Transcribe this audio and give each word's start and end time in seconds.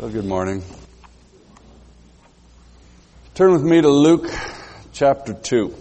Well, 0.00 0.08
good 0.08 0.24
morning. 0.24 0.62
Turn 3.34 3.52
with 3.52 3.62
me 3.62 3.82
to 3.82 3.90
Luke 3.90 4.30
chapter 4.94 5.34
2. 5.34 5.74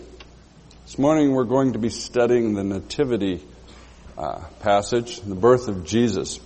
This 0.84 0.98
morning 0.98 1.32
we're 1.32 1.46
going 1.46 1.72
to 1.72 1.80
be 1.80 1.90
studying 1.90 2.54
the 2.54 2.66
Nativity 2.66 3.42
uh, 4.18 4.44
passage, 4.60 5.22
the 5.22 5.36
birth 5.36 5.70
of 5.70 5.86
Jesus. 5.86 6.38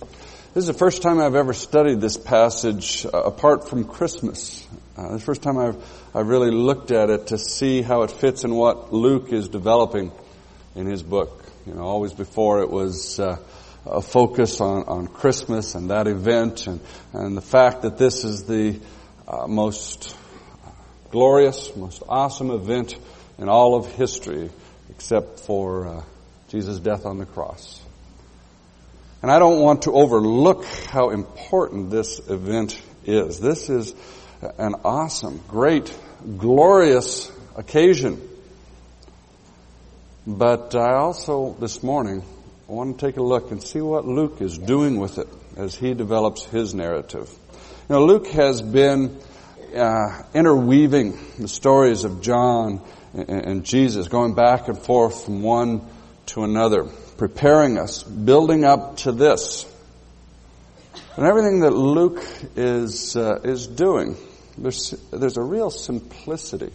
This 0.54 0.62
is 0.62 0.66
the 0.68 0.72
first 0.72 1.02
time 1.02 1.18
I've 1.18 1.34
ever 1.34 1.52
studied 1.52 2.00
this 2.00 2.16
passage 2.16 3.06
uh, 3.06 3.08
apart 3.22 3.68
from 3.68 3.82
Christmas. 3.82 4.64
Uh, 4.96 5.14
the 5.14 5.18
first 5.18 5.42
time 5.42 5.58
I've, 5.58 5.76
I've 6.14 6.28
really 6.28 6.52
looked 6.52 6.92
at 6.92 7.10
it 7.10 7.26
to 7.28 7.38
see 7.38 7.82
how 7.82 8.02
it 8.02 8.12
fits 8.12 8.44
in 8.44 8.54
what 8.54 8.92
Luke 8.92 9.32
is 9.32 9.48
developing 9.48 10.12
in 10.76 10.86
his 10.86 11.02
book. 11.02 11.44
You 11.66 11.74
know, 11.74 11.82
always 11.82 12.12
before 12.12 12.62
it 12.62 12.70
was 12.70 13.18
uh, 13.18 13.38
a 13.86 14.00
focus 14.00 14.60
on, 14.60 14.84
on 14.84 15.06
Christmas 15.06 15.74
and 15.74 15.90
that 15.90 16.06
event 16.06 16.66
and, 16.66 16.80
and 17.12 17.36
the 17.36 17.42
fact 17.42 17.82
that 17.82 17.98
this 17.98 18.24
is 18.24 18.44
the 18.44 18.80
uh, 19.28 19.46
most 19.46 20.16
glorious, 21.10 21.74
most 21.76 22.02
awesome 22.08 22.50
event 22.50 22.96
in 23.38 23.48
all 23.48 23.74
of 23.74 23.86
history 23.92 24.50
except 24.90 25.40
for 25.40 25.86
uh, 25.86 26.02
Jesus' 26.48 26.78
death 26.80 27.04
on 27.04 27.18
the 27.18 27.26
cross. 27.26 27.80
And 29.22 29.30
I 29.30 29.38
don't 29.38 29.60
want 29.60 29.82
to 29.82 29.92
overlook 29.92 30.64
how 30.64 31.10
important 31.10 31.90
this 31.90 32.20
event 32.28 32.80
is. 33.04 33.40
This 33.40 33.70
is 33.70 33.94
an 34.58 34.74
awesome, 34.84 35.40
great, 35.48 35.96
glorious 36.36 37.30
occasion. 37.56 38.20
But 40.26 40.74
I 40.74 40.94
also, 40.94 41.56
this 41.58 41.82
morning, 41.82 42.22
I 42.66 42.72
want 42.72 42.98
to 42.98 43.06
take 43.06 43.18
a 43.18 43.22
look 43.22 43.50
and 43.50 43.62
see 43.62 43.82
what 43.82 44.06
Luke 44.06 44.40
is 44.40 44.56
doing 44.56 44.98
with 44.98 45.18
it 45.18 45.28
as 45.54 45.74
he 45.74 45.92
develops 45.92 46.46
his 46.46 46.74
narrative. 46.74 47.30
Now, 47.90 47.98
Luke 47.98 48.28
has 48.28 48.62
been 48.62 49.20
uh, 49.76 50.22
interweaving 50.32 51.18
the 51.38 51.48
stories 51.48 52.04
of 52.04 52.22
John 52.22 52.80
and, 53.12 53.28
and 53.28 53.64
Jesus, 53.64 54.08
going 54.08 54.34
back 54.34 54.68
and 54.68 54.78
forth 54.78 55.26
from 55.26 55.42
one 55.42 55.86
to 56.26 56.44
another, 56.44 56.84
preparing 57.18 57.76
us, 57.76 58.02
building 58.02 58.64
up 58.64 58.96
to 58.98 59.12
this. 59.12 59.70
And 61.16 61.26
everything 61.26 61.60
that 61.60 61.72
Luke 61.72 62.24
is 62.56 63.14
uh, 63.14 63.40
is 63.44 63.66
doing, 63.66 64.16
there's 64.56 64.90
there's 65.12 65.36
a 65.36 65.42
real 65.42 65.68
simplicity 65.68 66.72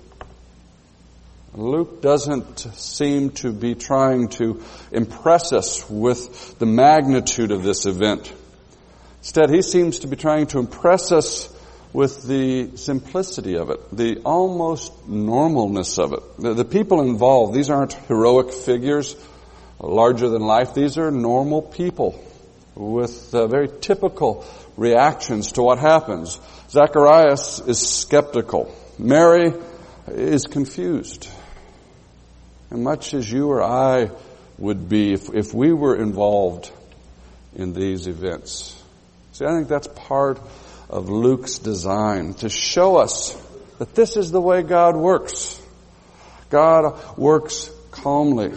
Luke 1.59 2.01
doesn't 2.01 2.59
seem 2.75 3.31
to 3.31 3.51
be 3.51 3.75
trying 3.75 4.29
to 4.29 4.63
impress 4.93 5.51
us 5.51 5.89
with 5.89 6.57
the 6.57 6.65
magnitude 6.65 7.51
of 7.51 7.63
this 7.63 7.85
event. 7.85 8.31
Instead, 9.17 9.49
he 9.49 9.61
seems 9.61 9.99
to 9.99 10.07
be 10.07 10.15
trying 10.15 10.47
to 10.47 10.59
impress 10.59 11.11
us 11.11 11.53
with 11.91 12.23
the 12.23 12.77
simplicity 12.77 13.57
of 13.57 13.71
it, 13.71 13.79
the 13.91 14.21
almost 14.23 15.09
normalness 15.09 16.01
of 16.01 16.13
it. 16.13 16.37
The, 16.37 16.53
the 16.53 16.63
people 16.63 17.01
involved, 17.01 17.53
these 17.53 17.69
aren't 17.69 17.91
heroic 17.91 18.53
figures, 18.53 19.17
larger 19.81 20.29
than 20.29 20.41
life. 20.41 20.73
These 20.73 20.97
are 20.97 21.11
normal 21.11 21.61
people 21.61 22.23
with 22.73 23.35
uh, 23.35 23.47
very 23.47 23.67
typical 23.81 24.45
reactions 24.77 25.51
to 25.53 25.61
what 25.61 25.79
happens. 25.79 26.39
Zacharias 26.69 27.59
is 27.67 27.85
skeptical. 27.85 28.73
Mary 28.97 29.51
is 30.07 30.47
confused. 30.47 31.29
And 32.69 32.83
much 32.83 33.13
as 33.13 33.31
you 33.31 33.49
or 33.49 33.63
I 33.63 34.11
would 34.57 34.89
be 34.89 35.13
if, 35.13 35.29
if 35.33 35.53
we 35.53 35.73
were 35.73 35.95
involved 35.95 36.71
in 37.55 37.73
these 37.73 38.07
events. 38.07 38.75
See, 39.31 39.45
I 39.45 39.55
think 39.55 39.67
that's 39.67 39.87
part 39.87 40.39
of 40.89 41.09
Luke's 41.09 41.59
design 41.59 42.33
to 42.35 42.49
show 42.49 42.97
us 42.97 43.39
that 43.77 43.95
this 43.95 44.17
is 44.17 44.31
the 44.31 44.41
way 44.41 44.61
God 44.61 44.95
works. 44.95 45.59
God 46.49 47.17
works 47.17 47.71
calmly, 47.91 48.51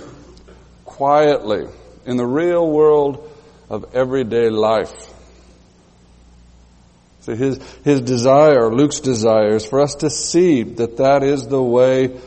quietly, 0.85 1.67
in 2.05 2.17
the 2.17 2.27
real 2.27 2.69
world 2.69 3.31
of 3.71 3.95
everyday 3.95 4.51
life. 4.51 4.93
So 7.21 7.37
his, 7.37 7.59
his 7.85 8.01
desire, 8.01 8.73
Luke's 8.73 8.99
desire 8.99 9.55
is 9.55 9.65
for 9.65 9.81
us 9.81 9.95
to 9.97 10.11
see 10.11 10.65
that 10.65 10.97
that 10.97 11.23
is 11.23 11.47
the 11.47 11.63
way 11.63 12.19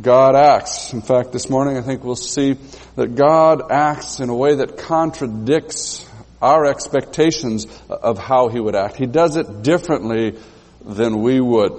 God 0.00 0.34
acts. 0.34 0.92
In 0.92 1.02
fact, 1.02 1.32
this 1.32 1.48
morning 1.48 1.76
I 1.76 1.82
think 1.82 2.02
we'll 2.02 2.16
see 2.16 2.56
that 2.96 3.14
God 3.14 3.70
acts 3.70 4.20
in 4.20 4.28
a 4.28 4.34
way 4.34 4.56
that 4.56 4.76
contradicts 4.76 6.04
our 6.42 6.66
expectations 6.66 7.66
of 7.88 8.18
how 8.18 8.48
He 8.48 8.58
would 8.60 8.74
act. 8.74 8.96
He 8.96 9.06
does 9.06 9.36
it 9.36 9.62
differently 9.62 10.36
than 10.84 11.22
we 11.22 11.40
would. 11.40 11.72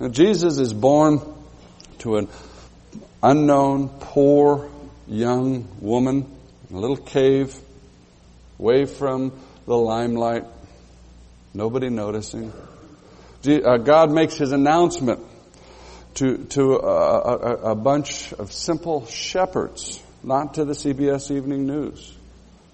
Now, 0.00 0.08
Jesus 0.08 0.58
is 0.58 0.72
born 0.72 1.20
to 1.98 2.16
an 2.16 2.28
unknown, 3.22 3.88
poor, 4.00 4.70
young 5.06 5.68
woman 5.80 6.26
in 6.68 6.76
a 6.76 6.80
little 6.80 6.96
cave, 6.96 7.54
away 8.58 8.86
from 8.86 9.32
the 9.66 9.76
limelight, 9.76 10.44
nobody 11.54 11.90
noticing. 11.90 12.52
Uh, 13.46 13.78
God 13.78 14.10
makes 14.10 14.36
His 14.36 14.52
announcement 14.52 15.20
to, 16.14 16.44
to 16.46 16.76
a, 16.76 17.20
a, 17.20 17.54
a 17.72 17.74
bunch 17.74 18.32
of 18.32 18.52
simple 18.52 19.06
shepherds, 19.06 20.02
not 20.22 20.54
to 20.54 20.64
the 20.64 20.72
CBS 20.72 21.30
Evening 21.30 21.66
News. 21.66 22.14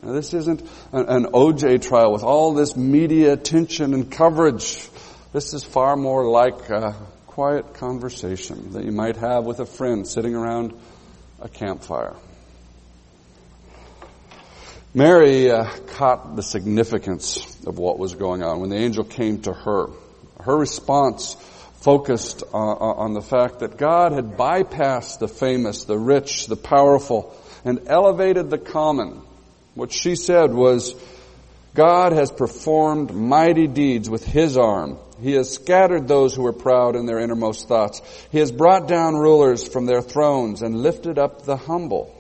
Now, 0.03 0.13
this 0.13 0.35
isn't 0.35 0.63
an, 0.93 1.07
an 1.09 1.25
OJ 1.33 1.83
trial 1.87 2.13
with 2.13 2.23
all 2.23 2.55
this 2.55 2.77
media 2.77 3.33
attention 3.33 3.95
and 3.95 4.11
coverage. 4.11 4.89
This 5.33 5.55
is 5.55 5.65
far 5.65 5.97
more 5.97 6.29
like 6.29 6.71
a 6.71 6.95
quiet 7.27 7.75
conversation 7.75 8.73
that 8.73 8.85
you 8.85 8.93
might 8.93 9.17
have 9.17 9.45
with 9.45 9.61
a 9.61 9.67
friend 9.67 10.07
sitting 10.07 10.35
around 10.35 10.73
a 11.41 11.49
campfire. 11.49 12.15
Mary 14.95 15.51
uh, 15.51 15.69
caught 15.89 16.37
the 16.37 16.43
significance 16.43 17.63
of 17.67 17.79
what 17.79 17.99
was 17.99 18.15
going 18.15 18.43
on 18.43 18.61
when 18.61 18.71
the 18.71 18.77
angel 18.77 19.05
came 19.05 19.43
to 19.43 19.53
her. 19.53 19.89
Her 20.41 20.57
response 20.57 21.37
focused 21.87 22.43
on, 22.53 22.79
on 22.79 23.15
the 23.15 23.23
fact 23.23 23.61
that 23.61 23.77
God 23.77 24.11
had 24.11 24.37
bypassed 24.37 25.21
the 25.21 25.29
famous, 25.29 25.85
the 25.85 25.97
rich, 25.97 26.49
the 26.49 26.57
powerful, 26.57 27.33
and 27.65 27.83
elevated 27.87 28.51
the 28.51 28.59
common. 28.59 29.23
What 29.77 29.93
she 29.93 30.17
said 30.17 30.53
was, 30.53 30.97
God 31.75 32.11
has 32.11 32.33
performed 32.33 33.15
mighty 33.15 33.69
deeds 33.69 34.11
with 34.11 34.27
His 34.27 34.59
arm. 34.59 34.99
He 35.23 35.35
has 35.35 35.55
scattered 35.55 36.09
those 36.09 36.35
who 36.35 36.43
were 36.43 36.53
proud 36.53 36.97
in 36.97 37.07
their 37.07 37.21
innermost 37.21 37.69
thoughts. 37.69 38.03
He 38.33 38.39
has 38.39 38.51
brought 38.51 38.89
down 38.89 39.15
rulers 39.15 39.69
from 39.69 39.87
their 39.87 40.03
thrones 40.03 40.63
and 40.63 40.83
lifted 40.83 41.21
up 41.21 41.45
the 41.45 41.57
humble. 41.57 42.13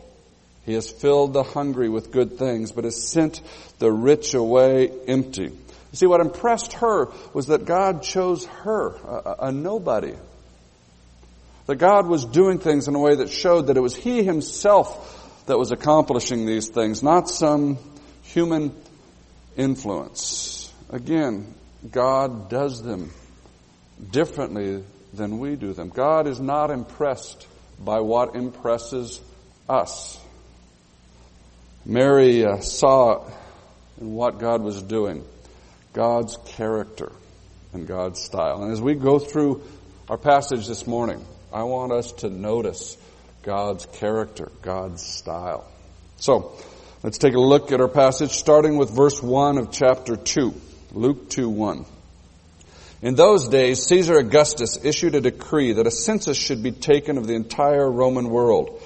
He 0.64 0.74
has 0.74 0.88
filled 0.88 1.32
the 1.32 1.42
hungry 1.42 1.88
with 1.88 2.12
good 2.12 2.38
things, 2.38 2.70
but 2.70 2.84
has 2.84 3.08
sent 3.08 3.40
the 3.80 3.90
rich 3.90 4.32
away 4.34 4.92
empty. 5.08 5.50
You 5.96 6.00
see, 6.00 6.06
what 6.08 6.20
impressed 6.20 6.74
her 6.74 7.08
was 7.32 7.46
that 7.46 7.64
God 7.64 8.02
chose 8.02 8.44
her, 8.44 8.88
a, 8.96 9.46
a 9.46 9.50
nobody. 9.52 10.12
That 11.68 11.76
God 11.76 12.06
was 12.06 12.26
doing 12.26 12.58
things 12.58 12.86
in 12.86 12.94
a 12.94 12.98
way 12.98 13.14
that 13.14 13.30
showed 13.30 13.68
that 13.68 13.78
it 13.78 13.80
was 13.80 13.96
He 13.96 14.22
Himself 14.22 15.46
that 15.46 15.56
was 15.58 15.72
accomplishing 15.72 16.44
these 16.44 16.68
things, 16.68 17.02
not 17.02 17.30
some 17.30 17.78
human 18.24 18.74
influence. 19.56 20.70
Again, 20.90 21.54
God 21.90 22.50
does 22.50 22.82
them 22.82 23.10
differently 24.10 24.84
than 25.14 25.38
we 25.38 25.56
do 25.56 25.72
them. 25.72 25.88
God 25.88 26.26
is 26.26 26.38
not 26.38 26.70
impressed 26.70 27.46
by 27.82 28.00
what 28.00 28.36
impresses 28.36 29.18
us. 29.66 30.20
Mary 31.86 32.44
uh, 32.44 32.60
saw 32.60 33.26
in 33.98 34.12
what 34.12 34.38
God 34.38 34.60
was 34.60 34.82
doing. 34.82 35.24
God's 35.96 36.36
character 36.44 37.10
and 37.72 37.86
God's 37.86 38.20
style. 38.20 38.62
And 38.62 38.70
as 38.70 38.82
we 38.82 38.94
go 38.94 39.18
through 39.18 39.62
our 40.10 40.18
passage 40.18 40.68
this 40.68 40.86
morning, 40.86 41.24
I 41.50 41.62
want 41.62 41.90
us 41.90 42.12
to 42.20 42.28
notice 42.28 42.98
God's 43.42 43.86
character, 43.86 44.52
God's 44.60 45.02
style. 45.02 45.66
So, 46.18 46.52
let's 47.02 47.16
take 47.16 47.32
a 47.32 47.40
look 47.40 47.72
at 47.72 47.80
our 47.80 47.88
passage 47.88 48.32
starting 48.32 48.76
with 48.76 48.94
verse 48.94 49.22
1 49.22 49.56
of 49.56 49.72
chapter 49.72 50.16
2. 50.16 50.52
Luke 50.92 51.30
2 51.30 51.48
1. 51.48 51.86
In 53.00 53.14
those 53.14 53.48
days, 53.48 53.82
Caesar 53.86 54.18
Augustus 54.18 54.78
issued 54.84 55.14
a 55.14 55.22
decree 55.22 55.72
that 55.72 55.86
a 55.86 55.90
census 55.90 56.36
should 56.36 56.62
be 56.62 56.72
taken 56.72 57.16
of 57.16 57.26
the 57.26 57.34
entire 57.34 57.90
Roman 57.90 58.28
world. 58.28 58.82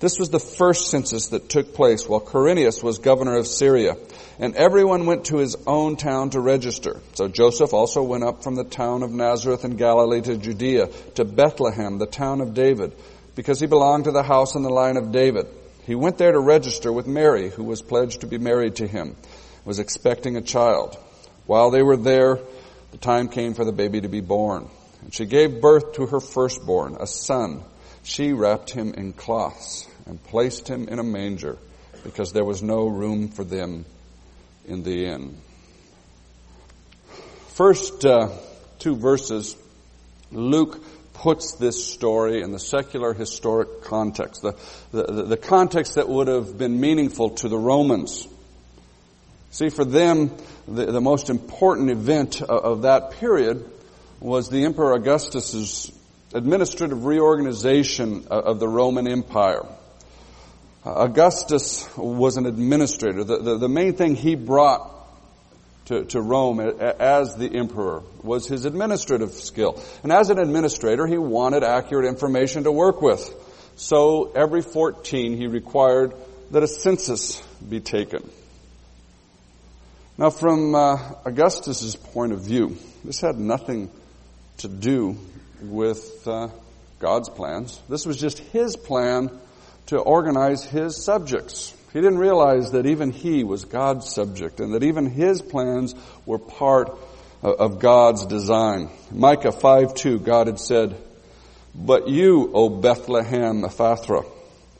This 0.00 0.18
was 0.18 0.30
the 0.30 0.40
first 0.40 0.90
census 0.90 1.28
that 1.28 1.50
took 1.50 1.74
place 1.74 2.08
while 2.08 2.22
Quirinius 2.22 2.82
was 2.82 2.98
governor 2.98 3.36
of 3.36 3.46
Syria. 3.46 3.96
And 4.38 4.56
everyone 4.56 5.04
went 5.04 5.26
to 5.26 5.36
his 5.36 5.56
own 5.66 5.96
town 5.96 6.30
to 6.30 6.40
register. 6.40 7.00
So 7.12 7.28
Joseph 7.28 7.74
also 7.74 8.02
went 8.02 8.24
up 8.24 8.42
from 8.42 8.54
the 8.54 8.64
town 8.64 9.02
of 9.02 9.10
Nazareth 9.10 9.66
in 9.66 9.76
Galilee 9.76 10.22
to 10.22 10.38
Judea, 10.38 10.86
to 11.16 11.26
Bethlehem, 11.26 11.98
the 11.98 12.06
town 12.06 12.40
of 12.40 12.54
David, 12.54 12.96
because 13.36 13.60
he 13.60 13.66
belonged 13.66 14.04
to 14.04 14.10
the 14.10 14.22
house 14.22 14.54
and 14.54 14.64
the 14.64 14.70
line 14.70 14.96
of 14.96 15.12
David. 15.12 15.46
He 15.84 15.94
went 15.94 16.16
there 16.16 16.32
to 16.32 16.40
register 16.40 16.90
with 16.90 17.06
Mary, 17.06 17.50
who 17.50 17.64
was 17.64 17.82
pledged 17.82 18.22
to 18.22 18.26
be 18.26 18.38
married 18.38 18.76
to 18.76 18.86
him, 18.86 19.16
was 19.66 19.78
expecting 19.80 20.36
a 20.36 20.42
child. 20.42 20.96
While 21.44 21.70
they 21.70 21.82
were 21.82 21.98
there, 21.98 22.38
the 22.92 22.98
time 22.98 23.28
came 23.28 23.52
for 23.52 23.66
the 23.66 23.72
baby 23.72 24.00
to 24.00 24.08
be 24.08 24.22
born. 24.22 24.70
And 25.02 25.12
she 25.12 25.26
gave 25.26 25.60
birth 25.60 25.92
to 25.94 26.06
her 26.06 26.20
firstborn, 26.20 26.96
a 26.98 27.06
son. 27.06 27.64
She 28.02 28.32
wrapped 28.32 28.70
him 28.70 28.94
in 28.94 29.12
cloths 29.12 29.86
and 30.06 30.22
placed 30.24 30.68
him 30.68 30.88
in 30.88 30.98
a 30.98 31.04
manger 31.04 31.58
because 32.02 32.32
there 32.32 32.44
was 32.44 32.62
no 32.62 32.86
room 32.86 33.28
for 33.28 33.44
them 33.44 33.84
in 34.66 34.82
the 34.82 35.06
inn. 35.06 35.36
First 37.48 38.04
uh, 38.04 38.30
two 38.78 38.96
verses, 38.96 39.56
Luke 40.32 40.82
puts 41.12 41.52
this 41.56 41.84
story 41.84 42.40
in 42.40 42.52
the 42.52 42.58
secular 42.58 43.12
historic 43.12 43.82
context, 43.82 44.40
the, 44.40 44.56
the, 44.92 45.24
the 45.24 45.36
context 45.36 45.96
that 45.96 46.08
would 46.08 46.28
have 46.28 46.56
been 46.56 46.80
meaningful 46.80 47.30
to 47.30 47.48
the 47.48 47.58
Romans. 47.58 48.26
See, 49.50 49.68
for 49.68 49.84
them, 49.84 50.34
the, 50.66 50.86
the 50.86 51.00
most 51.00 51.28
important 51.28 51.90
event 51.90 52.40
of, 52.40 52.48
of 52.64 52.82
that 52.82 53.12
period 53.12 53.68
was 54.20 54.48
the 54.48 54.64
Emperor 54.64 54.94
Augustus's 54.94 55.92
administrative 56.32 57.04
reorganization 57.04 58.26
of 58.28 58.60
the 58.60 58.68
Roman 58.68 59.08
Empire. 59.08 59.66
Augustus 60.84 61.88
was 61.96 62.36
an 62.36 62.46
administrator. 62.46 63.24
The, 63.24 63.38
the, 63.38 63.58
the 63.58 63.68
main 63.68 63.94
thing 63.94 64.16
he 64.16 64.34
brought 64.34 64.90
to, 65.86 66.04
to 66.04 66.20
Rome 66.20 66.60
as 66.60 67.36
the 67.36 67.54
emperor 67.54 68.02
was 68.22 68.46
his 68.46 68.64
administrative 68.64 69.32
skill. 69.32 69.82
And 70.02 70.12
as 70.12 70.30
an 70.30 70.38
administrator, 70.38 71.06
he 71.06 71.18
wanted 71.18 71.64
accurate 71.64 72.06
information 72.06 72.64
to 72.64 72.72
work 72.72 73.02
with. 73.02 73.28
So 73.76 74.32
every 74.32 74.62
14, 74.62 75.36
he 75.36 75.48
required 75.48 76.14
that 76.50 76.62
a 76.62 76.68
census 76.68 77.42
be 77.68 77.80
taken. 77.80 78.28
Now, 80.16 80.30
from 80.30 80.74
uh, 80.74 80.96
Augustus's 81.24 81.96
point 81.96 82.32
of 82.32 82.42
view, 82.42 82.76
this 83.04 83.20
had 83.20 83.36
nothing 83.36 83.90
to 84.58 84.68
do 84.68 85.18
with 85.62 86.26
uh, 86.26 86.48
God's 86.98 87.28
plans. 87.28 87.80
This 87.88 88.06
was 88.06 88.18
just 88.18 88.38
his 88.38 88.76
plan 88.76 89.30
to 89.86 89.98
organize 89.98 90.64
his 90.64 91.02
subjects. 91.02 91.74
He 91.92 92.00
didn't 92.00 92.18
realize 92.18 92.72
that 92.72 92.86
even 92.86 93.10
he 93.10 93.42
was 93.42 93.64
God's 93.64 94.12
subject 94.12 94.60
and 94.60 94.74
that 94.74 94.84
even 94.84 95.06
his 95.06 95.42
plans 95.42 95.94
were 96.26 96.38
part 96.38 96.96
of 97.42 97.80
God's 97.80 98.26
design. 98.26 98.90
Micah 99.10 99.52
5:2, 99.52 100.22
God 100.22 100.46
had 100.46 100.60
said, 100.60 100.96
But 101.74 102.08
you, 102.08 102.50
O 102.52 102.68
Bethlehem 102.68 103.62
Ephrathah, 103.62 104.26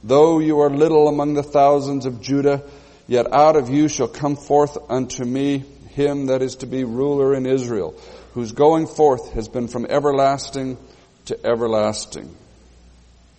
though 0.05 0.39
you 0.39 0.61
are 0.61 0.71
little 0.71 1.09
among 1.09 1.35
the 1.35 1.43
thousands 1.43 2.07
of 2.07 2.21
Judah, 2.21 2.63
yet 3.09 3.33
out 3.33 3.57
of 3.57 3.71
you 3.71 3.89
shall 3.89 4.09
come 4.09 4.37
forth 4.37 4.79
unto 4.89 5.25
me 5.25 5.65
him 5.89 6.27
that 6.27 6.43
is 6.43 6.57
to 6.57 6.67
be 6.67 6.85
ruler 6.85 7.35
in 7.35 7.47
Israel, 7.47 7.95
whose 8.33 8.53
going 8.53 8.87
forth 8.87 9.33
has 9.33 9.49
been 9.49 9.69
from 9.69 9.87
everlasting 9.87 10.79
to 11.27 11.47
everlasting. 11.47 12.35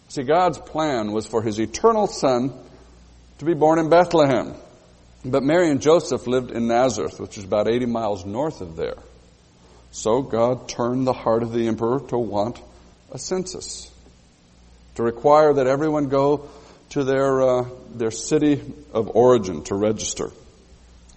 See, 0.09 0.23
God's 0.23 0.57
plan 0.57 1.11
was 1.11 1.25
for 1.25 1.41
his 1.41 1.59
eternal 1.59 2.07
son 2.07 2.53
to 3.39 3.45
be 3.45 3.53
born 3.53 3.79
in 3.79 3.89
Bethlehem. 3.89 4.53
But 5.23 5.43
Mary 5.43 5.69
and 5.69 5.81
Joseph 5.81 6.27
lived 6.27 6.51
in 6.51 6.67
Nazareth, 6.67 7.19
which 7.19 7.37
is 7.37 7.43
about 7.43 7.67
80 7.67 7.85
miles 7.85 8.25
north 8.25 8.61
of 8.61 8.75
there. 8.75 8.97
So 9.91 10.21
God 10.21 10.67
turned 10.67 11.05
the 11.05 11.13
heart 11.13 11.43
of 11.43 11.53
the 11.53 11.67
emperor 11.67 11.99
to 12.09 12.17
want 12.17 12.59
a 13.11 13.19
census, 13.19 13.91
to 14.95 15.03
require 15.03 15.53
that 15.53 15.67
everyone 15.67 16.07
go 16.09 16.49
to 16.91 17.03
their, 17.03 17.41
uh, 17.41 17.65
their 17.93 18.11
city 18.11 18.61
of 18.93 19.15
origin 19.15 19.63
to 19.65 19.75
register. 19.75 20.31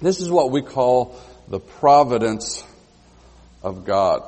This 0.01 0.21
is 0.21 0.31
what 0.31 0.51
we 0.51 0.63
call 0.63 1.19
the 1.49 1.61
providence 1.61 2.65
of 3.65 3.85
God. 3.85 4.23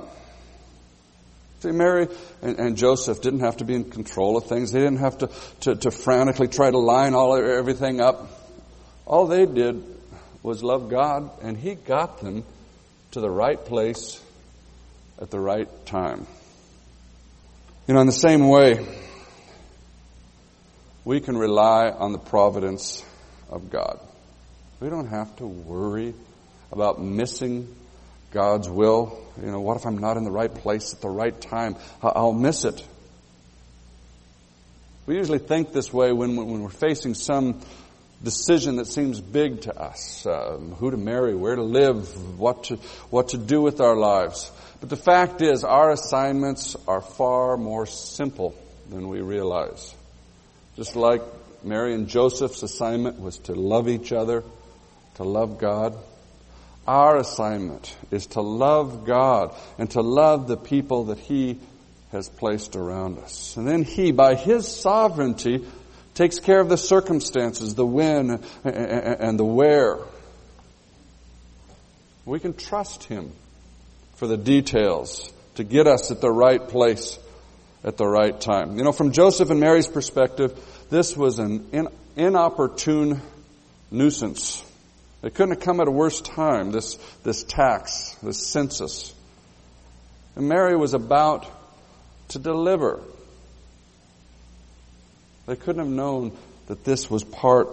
See, 1.60 1.70
Mary 1.70 2.08
and, 2.42 2.58
and, 2.58 2.76
Joseph 2.76 3.22
didn't 3.22 3.40
have 3.40 3.58
to 3.58 3.64
be 3.64 3.74
in 3.74 3.90
control 3.90 4.36
of 4.36 4.46
things. 4.46 4.72
They 4.72 4.80
didn't 4.80 4.98
have 4.98 5.18
to, 5.18 5.30
to, 5.60 5.76
to 5.76 5.90
frantically 5.90 6.48
try 6.48 6.70
to 6.70 6.78
line 6.78 7.14
all 7.14 7.34
everything 7.36 8.00
up. 8.00 8.28
All 9.06 9.26
they 9.26 9.46
did 9.46 9.82
was 10.42 10.62
love 10.62 10.88
God, 10.88 11.30
and 11.42 11.56
He 11.56 11.74
got 11.74 12.20
them 12.20 12.44
to 13.12 13.20
the 13.20 13.30
right 13.30 13.62
place 13.62 14.20
at 15.20 15.30
the 15.30 15.40
right 15.40 15.68
time. 15.86 16.26
You 17.86 17.94
know, 17.94 18.00
in 18.00 18.06
the 18.06 18.12
same 18.12 18.48
way, 18.48 18.84
we 21.04 21.20
can 21.20 21.38
rely 21.38 21.88
on 21.88 22.12
the 22.12 22.18
providence 22.18 23.04
of 23.48 23.70
God. 23.70 24.00
We 24.80 24.90
don't 24.90 25.08
have 25.08 25.34
to 25.36 25.46
worry 25.46 26.14
about 26.70 27.00
missing 27.00 27.74
God's 28.32 28.68
will. 28.68 29.18
You 29.40 29.50
know, 29.50 29.60
what 29.60 29.76
if 29.76 29.86
I'm 29.86 29.98
not 29.98 30.16
in 30.16 30.24
the 30.24 30.30
right 30.30 30.52
place 30.52 30.92
at 30.92 31.00
the 31.00 31.08
right 31.08 31.38
time? 31.40 31.76
I'll 32.02 32.32
miss 32.32 32.64
it. 32.64 32.82
We 35.06 35.16
usually 35.16 35.38
think 35.38 35.72
this 35.72 35.92
way 35.92 36.12
when, 36.12 36.36
when 36.36 36.62
we're 36.62 36.68
facing 36.68 37.14
some 37.14 37.60
decision 38.22 38.76
that 38.76 38.86
seems 38.86 39.20
big 39.20 39.62
to 39.62 39.78
us. 39.78 40.26
Um, 40.26 40.72
who 40.72 40.90
to 40.90 40.96
marry, 40.96 41.34
where 41.34 41.54
to 41.54 41.62
live, 41.62 42.38
what 42.38 42.64
to, 42.64 42.76
what 43.10 43.28
to 43.28 43.38
do 43.38 43.60
with 43.62 43.80
our 43.80 43.96
lives. 43.96 44.50
But 44.80 44.88
the 44.88 44.96
fact 44.96 45.42
is, 45.42 45.64
our 45.64 45.90
assignments 45.90 46.76
are 46.88 47.00
far 47.00 47.56
more 47.56 47.86
simple 47.86 48.54
than 48.88 49.08
we 49.08 49.20
realize. 49.20 49.94
Just 50.76 50.96
like 50.96 51.22
Mary 51.62 51.94
and 51.94 52.08
Joseph's 52.08 52.62
assignment 52.62 53.20
was 53.20 53.38
to 53.40 53.54
love 53.54 53.88
each 53.88 54.12
other, 54.12 54.42
to 55.14 55.24
love 55.24 55.58
God, 55.58 55.96
our 56.86 57.16
assignment 57.18 57.96
is 58.10 58.26
to 58.28 58.40
love 58.40 59.04
God 59.04 59.54
and 59.78 59.90
to 59.90 60.00
love 60.00 60.46
the 60.48 60.56
people 60.56 61.04
that 61.04 61.18
He 61.18 61.58
has 62.12 62.28
placed 62.28 62.76
around 62.76 63.18
us. 63.18 63.56
And 63.56 63.66
then 63.66 63.82
He, 63.82 64.12
by 64.12 64.34
His 64.34 64.68
sovereignty, 64.68 65.66
takes 66.14 66.38
care 66.38 66.60
of 66.60 66.68
the 66.68 66.78
circumstances, 66.78 67.74
the 67.74 67.86
when 67.86 68.42
and 68.64 69.38
the 69.38 69.44
where. 69.44 69.98
We 72.24 72.40
can 72.40 72.54
trust 72.54 73.04
Him 73.04 73.32
for 74.14 74.26
the 74.26 74.36
details 74.36 75.32
to 75.56 75.64
get 75.64 75.86
us 75.86 76.10
at 76.10 76.20
the 76.20 76.30
right 76.30 76.66
place 76.68 77.18
at 77.84 77.96
the 77.96 78.06
right 78.06 78.38
time. 78.38 78.76
You 78.76 78.84
know, 78.84 78.92
from 78.92 79.12
Joseph 79.12 79.50
and 79.50 79.60
Mary's 79.60 79.86
perspective, 79.86 80.58
this 80.90 81.16
was 81.16 81.38
an 81.38 81.88
inopportune 82.16 83.22
nuisance. 83.90 84.62
It 85.22 85.34
couldn't 85.34 85.56
have 85.56 85.64
come 85.64 85.80
at 85.80 85.88
a 85.88 85.90
worse 85.90 86.20
time, 86.20 86.72
this, 86.72 86.96
this 87.24 87.42
tax, 87.42 88.14
this 88.22 88.46
census. 88.46 89.14
And 90.34 90.48
Mary 90.48 90.76
was 90.76 90.94
about 90.94 91.50
to 92.28 92.38
deliver. 92.38 93.00
They 95.46 95.56
couldn't 95.56 95.78
have 95.84 95.92
known 95.92 96.36
that 96.66 96.84
this 96.84 97.10
was 97.10 97.24
part 97.24 97.68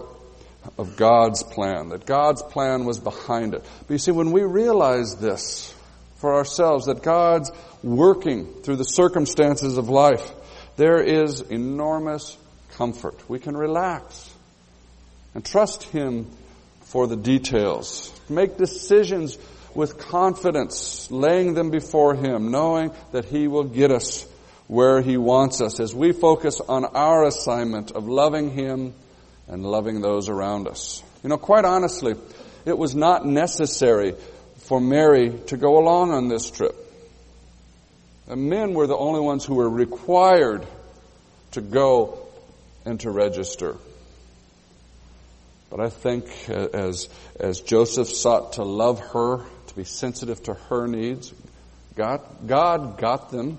of 0.78 0.96
God's 0.96 1.42
plan, 1.42 1.90
that 1.90 2.06
God's 2.06 2.42
plan 2.42 2.84
was 2.84 2.98
behind 2.98 3.54
it. 3.54 3.64
But 3.86 3.90
you 3.90 3.98
see, 3.98 4.12
when 4.12 4.32
we 4.32 4.42
realize 4.42 5.16
this 5.16 5.74
for 6.16 6.34
ourselves, 6.34 6.86
that 6.86 7.02
God's 7.02 7.50
working 7.82 8.46
through 8.46 8.76
the 8.76 8.84
circumstances 8.84 9.76
of 9.76 9.90
life, 9.90 10.32
there 10.76 11.02
is 11.02 11.40
enormous 11.40 12.38
comfort. 12.76 13.28
We 13.28 13.38
can 13.38 13.56
relax 13.56 14.32
and 15.34 15.44
trust 15.44 15.82
Him 15.84 16.26
for 16.84 17.06
the 17.06 17.16
details. 17.16 18.12
Make 18.28 18.56
decisions 18.56 19.38
with 19.74 19.98
confidence, 19.98 21.10
laying 21.10 21.54
them 21.54 21.70
before 21.70 22.14
Him, 22.14 22.50
knowing 22.50 22.92
that 23.12 23.24
He 23.24 23.48
will 23.48 23.64
get 23.64 23.90
us 23.90 24.26
where 24.66 25.00
He 25.00 25.16
wants 25.16 25.60
us 25.60 25.80
as 25.80 25.94
we 25.94 26.12
focus 26.12 26.60
on 26.60 26.84
our 26.84 27.24
assignment 27.24 27.90
of 27.90 28.08
loving 28.08 28.50
Him 28.50 28.94
and 29.48 29.64
loving 29.64 30.00
those 30.00 30.28
around 30.28 30.68
us. 30.68 31.02
You 31.22 31.28
know, 31.28 31.36
quite 31.36 31.64
honestly, 31.64 32.14
it 32.64 32.78
was 32.78 32.94
not 32.94 33.26
necessary 33.26 34.14
for 34.58 34.80
Mary 34.80 35.38
to 35.48 35.56
go 35.56 35.78
along 35.78 36.12
on 36.12 36.28
this 36.28 36.50
trip. 36.50 36.74
The 38.26 38.36
men 38.36 38.72
were 38.72 38.86
the 38.86 38.96
only 38.96 39.20
ones 39.20 39.44
who 39.44 39.54
were 39.54 39.68
required 39.68 40.66
to 41.52 41.60
go 41.60 42.26
and 42.86 42.98
to 43.00 43.10
register. 43.10 43.76
But 45.74 45.86
I 45.86 45.90
think 45.90 46.26
uh, 46.48 46.68
as, 46.72 47.08
as 47.40 47.60
Joseph 47.60 48.08
sought 48.08 48.52
to 48.52 48.62
love 48.62 49.00
her, 49.00 49.38
to 49.38 49.74
be 49.74 49.82
sensitive 49.82 50.40
to 50.44 50.54
her 50.54 50.86
needs, 50.86 51.34
God, 51.96 52.20
God 52.46 52.96
got 52.96 53.32
them 53.32 53.58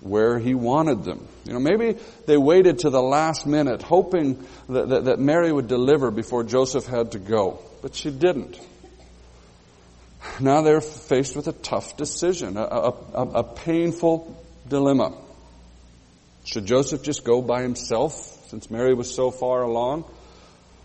where 0.00 0.38
he 0.38 0.52
wanted 0.52 1.04
them. 1.04 1.26
You 1.46 1.54
know, 1.54 1.60
maybe 1.60 1.98
they 2.26 2.36
waited 2.36 2.80
to 2.80 2.90
the 2.90 3.00
last 3.00 3.46
minute, 3.46 3.80
hoping 3.80 4.44
that, 4.68 4.90
that, 4.90 5.04
that, 5.06 5.18
Mary 5.18 5.50
would 5.50 5.66
deliver 5.66 6.10
before 6.10 6.44
Joseph 6.44 6.84
had 6.84 7.12
to 7.12 7.18
go. 7.18 7.58
But 7.80 7.94
she 7.94 8.10
didn't. 8.10 8.60
Now 10.40 10.60
they're 10.60 10.82
faced 10.82 11.36
with 11.36 11.48
a 11.48 11.52
tough 11.52 11.96
decision, 11.96 12.58
a, 12.58 12.64
a, 12.64 12.90
a 13.14 13.42
painful 13.44 14.44
dilemma. 14.68 15.16
Should 16.44 16.66
Joseph 16.66 17.02
just 17.02 17.24
go 17.24 17.40
by 17.40 17.62
himself 17.62 18.12
since 18.50 18.70
Mary 18.70 18.92
was 18.92 19.14
so 19.14 19.30
far 19.30 19.62
along? 19.62 20.04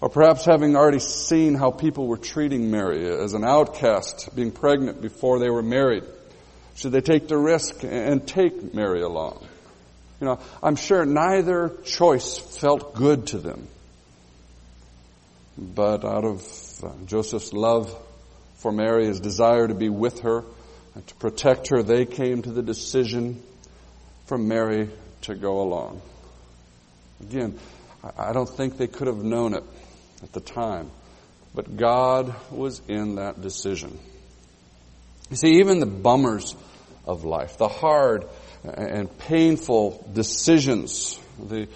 Or 0.01 0.09
perhaps 0.09 0.45
having 0.45 0.75
already 0.75 0.99
seen 0.99 1.55
how 1.55 1.71
people 1.71 2.07
were 2.07 2.17
treating 2.17 2.71
Mary 2.71 3.05
as 3.05 3.33
an 3.33 3.43
outcast, 3.43 4.33
being 4.33 4.51
pregnant 4.51 5.01
before 5.01 5.39
they 5.39 5.49
were 5.49 5.61
married. 5.61 6.03
Should 6.75 6.93
they 6.93 7.01
take 7.01 7.27
the 7.27 7.37
risk 7.37 7.83
and 7.83 8.25
take 8.25 8.73
Mary 8.73 9.01
along? 9.01 9.45
You 10.21 10.27
know, 10.27 10.39
I'm 10.63 10.77
sure 10.77 11.05
neither 11.05 11.75
choice 11.83 12.37
felt 12.37 12.95
good 12.95 13.27
to 13.27 13.39
them. 13.39 13.67
But 15.57 16.05
out 16.05 16.23
of 16.23 16.83
uh, 16.83 16.91
Joseph's 17.05 17.51
love 17.51 17.93
for 18.55 18.71
Mary, 18.71 19.07
his 19.07 19.19
desire 19.19 19.67
to 19.67 19.73
be 19.73 19.89
with 19.89 20.21
her, 20.21 20.45
and 20.95 21.05
to 21.05 21.15
protect 21.15 21.69
her, 21.69 21.83
they 21.83 22.05
came 22.05 22.41
to 22.43 22.51
the 22.51 22.63
decision 22.63 23.43
for 24.27 24.37
Mary 24.37 24.89
to 25.21 25.35
go 25.35 25.61
along. 25.61 26.01
Again, 27.21 27.59
I 28.17 28.31
don't 28.31 28.47
think 28.47 28.77
they 28.77 28.87
could 28.87 29.07
have 29.07 29.23
known 29.23 29.53
it 29.53 29.63
at 30.23 30.33
the 30.33 30.39
time, 30.39 30.91
but 31.53 31.77
God 31.77 32.33
was 32.51 32.81
in 32.87 33.15
that 33.15 33.41
decision. 33.41 33.97
You 35.29 35.35
see, 35.35 35.59
even 35.59 35.79
the 35.79 35.85
bummers 35.85 36.55
of 37.05 37.23
life, 37.23 37.57
the 37.57 37.67
hard 37.67 38.25
and 38.63 39.15
painful 39.19 40.09
decisions, 40.13 41.19
the, 41.39 41.67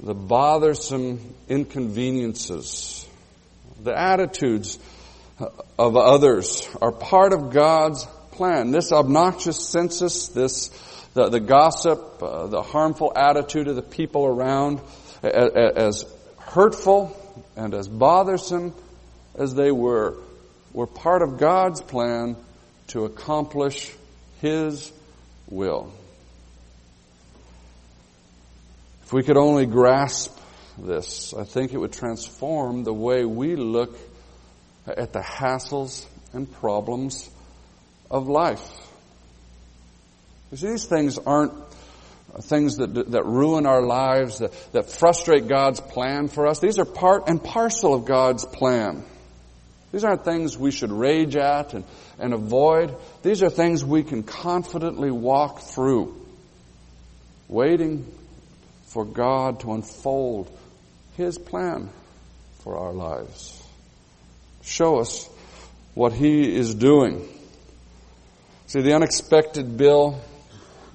the 0.00 0.14
bothersome 0.14 1.34
inconveniences, 1.48 3.06
the 3.82 3.96
attitudes 3.96 4.78
of 5.78 5.96
others 5.96 6.68
are 6.80 6.92
part 6.92 7.32
of 7.32 7.52
God's 7.52 8.06
plan. 8.32 8.70
This 8.70 8.92
obnoxious 8.92 9.68
census, 9.68 10.28
this 10.28 10.70
the, 11.14 11.28
the 11.28 11.40
gossip, 11.40 12.22
uh, 12.22 12.46
the 12.46 12.62
harmful 12.62 13.12
attitude 13.14 13.68
of 13.68 13.76
the 13.76 13.82
people 13.82 14.24
around, 14.24 14.80
as 15.22 16.06
hurtful 16.38 17.16
and 17.56 17.74
as 17.74 17.88
bothersome 17.88 18.74
as 19.34 19.54
they 19.54 19.70
were, 19.70 20.14
were 20.72 20.86
part 20.86 21.22
of 21.22 21.38
God's 21.38 21.80
plan 21.80 22.36
to 22.88 23.04
accomplish 23.04 23.92
His 24.40 24.92
will. 25.48 25.92
If 29.04 29.12
we 29.12 29.22
could 29.22 29.36
only 29.36 29.66
grasp 29.66 30.36
this, 30.78 31.34
I 31.34 31.44
think 31.44 31.72
it 31.72 31.78
would 31.78 31.92
transform 31.92 32.84
the 32.84 32.94
way 32.94 33.24
we 33.24 33.56
look 33.56 33.96
at 34.86 35.12
the 35.12 35.20
hassles 35.20 36.06
and 36.32 36.50
problems 36.50 37.28
of 38.10 38.28
life. 38.28 38.66
You 40.50 40.56
see, 40.58 40.68
these 40.68 40.86
things 40.86 41.18
aren't 41.18 41.52
things 42.40 42.76
that, 42.76 43.10
that 43.10 43.26
ruin 43.26 43.66
our 43.66 43.82
lives, 43.82 44.38
that, 44.38 44.52
that 44.72 44.90
frustrate 44.90 45.48
God's 45.48 45.80
plan 45.80 46.28
for 46.28 46.46
us. 46.46 46.60
These 46.60 46.78
are 46.78 46.84
part 46.84 47.28
and 47.28 47.42
parcel 47.42 47.94
of 47.94 48.04
God's 48.04 48.44
plan. 48.44 49.04
These 49.92 50.04
aren't 50.04 50.24
things 50.24 50.56
we 50.56 50.70
should 50.70 50.90
rage 50.90 51.36
at 51.36 51.74
and, 51.74 51.84
and 52.18 52.32
avoid. 52.32 52.96
These 53.22 53.42
are 53.42 53.50
things 53.50 53.84
we 53.84 54.02
can 54.02 54.22
confidently 54.22 55.10
walk 55.10 55.60
through, 55.60 56.18
waiting 57.48 58.06
for 58.86 59.04
God 59.04 59.60
to 59.60 59.72
unfold 59.72 60.50
His 61.18 61.36
plan 61.36 61.90
for 62.60 62.78
our 62.78 62.92
lives. 62.92 63.62
Show 64.62 64.98
us 65.00 65.28
what 65.94 66.14
He 66.14 66.54
is 66.56 66.74
doing. 66.74 67.28
See, 68.68 68.80
the 68.80 68.94
unexpected 68.94 69.76
bill, 69.76 70.18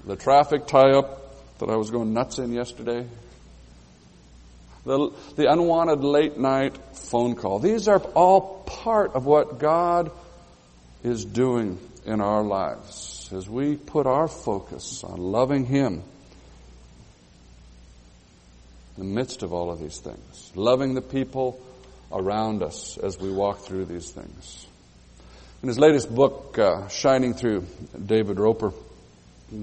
the 0.05 0.15
traffic 0.15 0.65
tie-up 0.65 1.16
that 1.59 1.69
I 1.69 1.75
was 1.75 1.91
going 1.91 2.13
nuts 2.13 2.39
in 2.39 2.51
yesterday, 2.51 3.05
the, 4.85 5.11
the 5.35 5.51
unwanted 5.51 6.03
late 6.03 6.37
night 6.37 6.77
phone 6.93 7.35
call. 7.35 7.59
These 7.59 7.87
are 7.87 7.99
all 7.99 8.63
part 8.65 9.15
of 9.15 9.25
what 9.25 9.59
God 9.59 10.11
is 11.03 11.25
doing 11.25 11.79
in 12.05 12.21
our 12.21 12.41
lives 12.41 13.29
as 13.33 13.49
we 13.49 13.75
put 13.75 14.07
our 14.07 14.27
focus 14.27 15.03
on 15.03 15.17
loving 15.19 15.65
Him 15.65 16.03
in 18.97 19.09
the 19.09 19.15
midst 19.15 19.43
of 19.43 19.53
all 19.53 19.71
of 19.71 19.79
these 19.79 19.99
things, 19.99 20.51
loving 20.55 20.95
the 20.95 21.01
people 21.01 21.59
around 22.11 22.63
us 22.63 22.97
as 22.97 23.19
we 23.19 23.31
walk 23.31 23.59
through 23.59 23.85
these 23.85 24.09
things. 24.09 24.65
In 25.61 25.67
his 25.67 25.77
latest 25.79 26.13
book, 26.13 26.57
uh, 26.57 26.87
Shining 26.87 27.33
Through, 27.33 27.65
David 28.05 28.39
Roper 28.39 28.71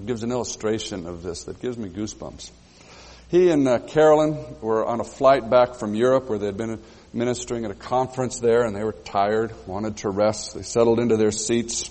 gives 0.06 0.22
an 0.22 0.32
illustration 0.32 1.06
of 1.06 1.22
this 1.22 1.44
that 1.44 1.60
gives 1.60 1.76
me 1.76 1.88
goosebumps. 1.88 2.50
He 3.28 3.50
and 3.50 3.66
uh, 3.66 3.78
Carolyn 3.80 4.38
were 4.60 4.84
on 4.86 5.00
a 5.00 5.04
flight 5.04 5.50
back 5.50 5.74
from 5.74 5.94
Europe 5.94 6.28
where 6.28 6.38
they 6.38 6.46
had 6.46 6.56
been 6.56 6.80
ministering 7.12 7.64
at 7.64 7.70
a 7.70 7.74
conference 7.74 8.38
there 8.38 8.64
and 8.64 8.76
they 8.76 8.84
were 8.84 8.92
tired, 8.92 9.52
wanted 9.66 9.98
to 9.98 10.10
rest. 10.10 10.54
They 10.54 10.62
settled 10.62 11.00
into 11.00 11.16
their 11.16 11.32
seats. 11.32 11.90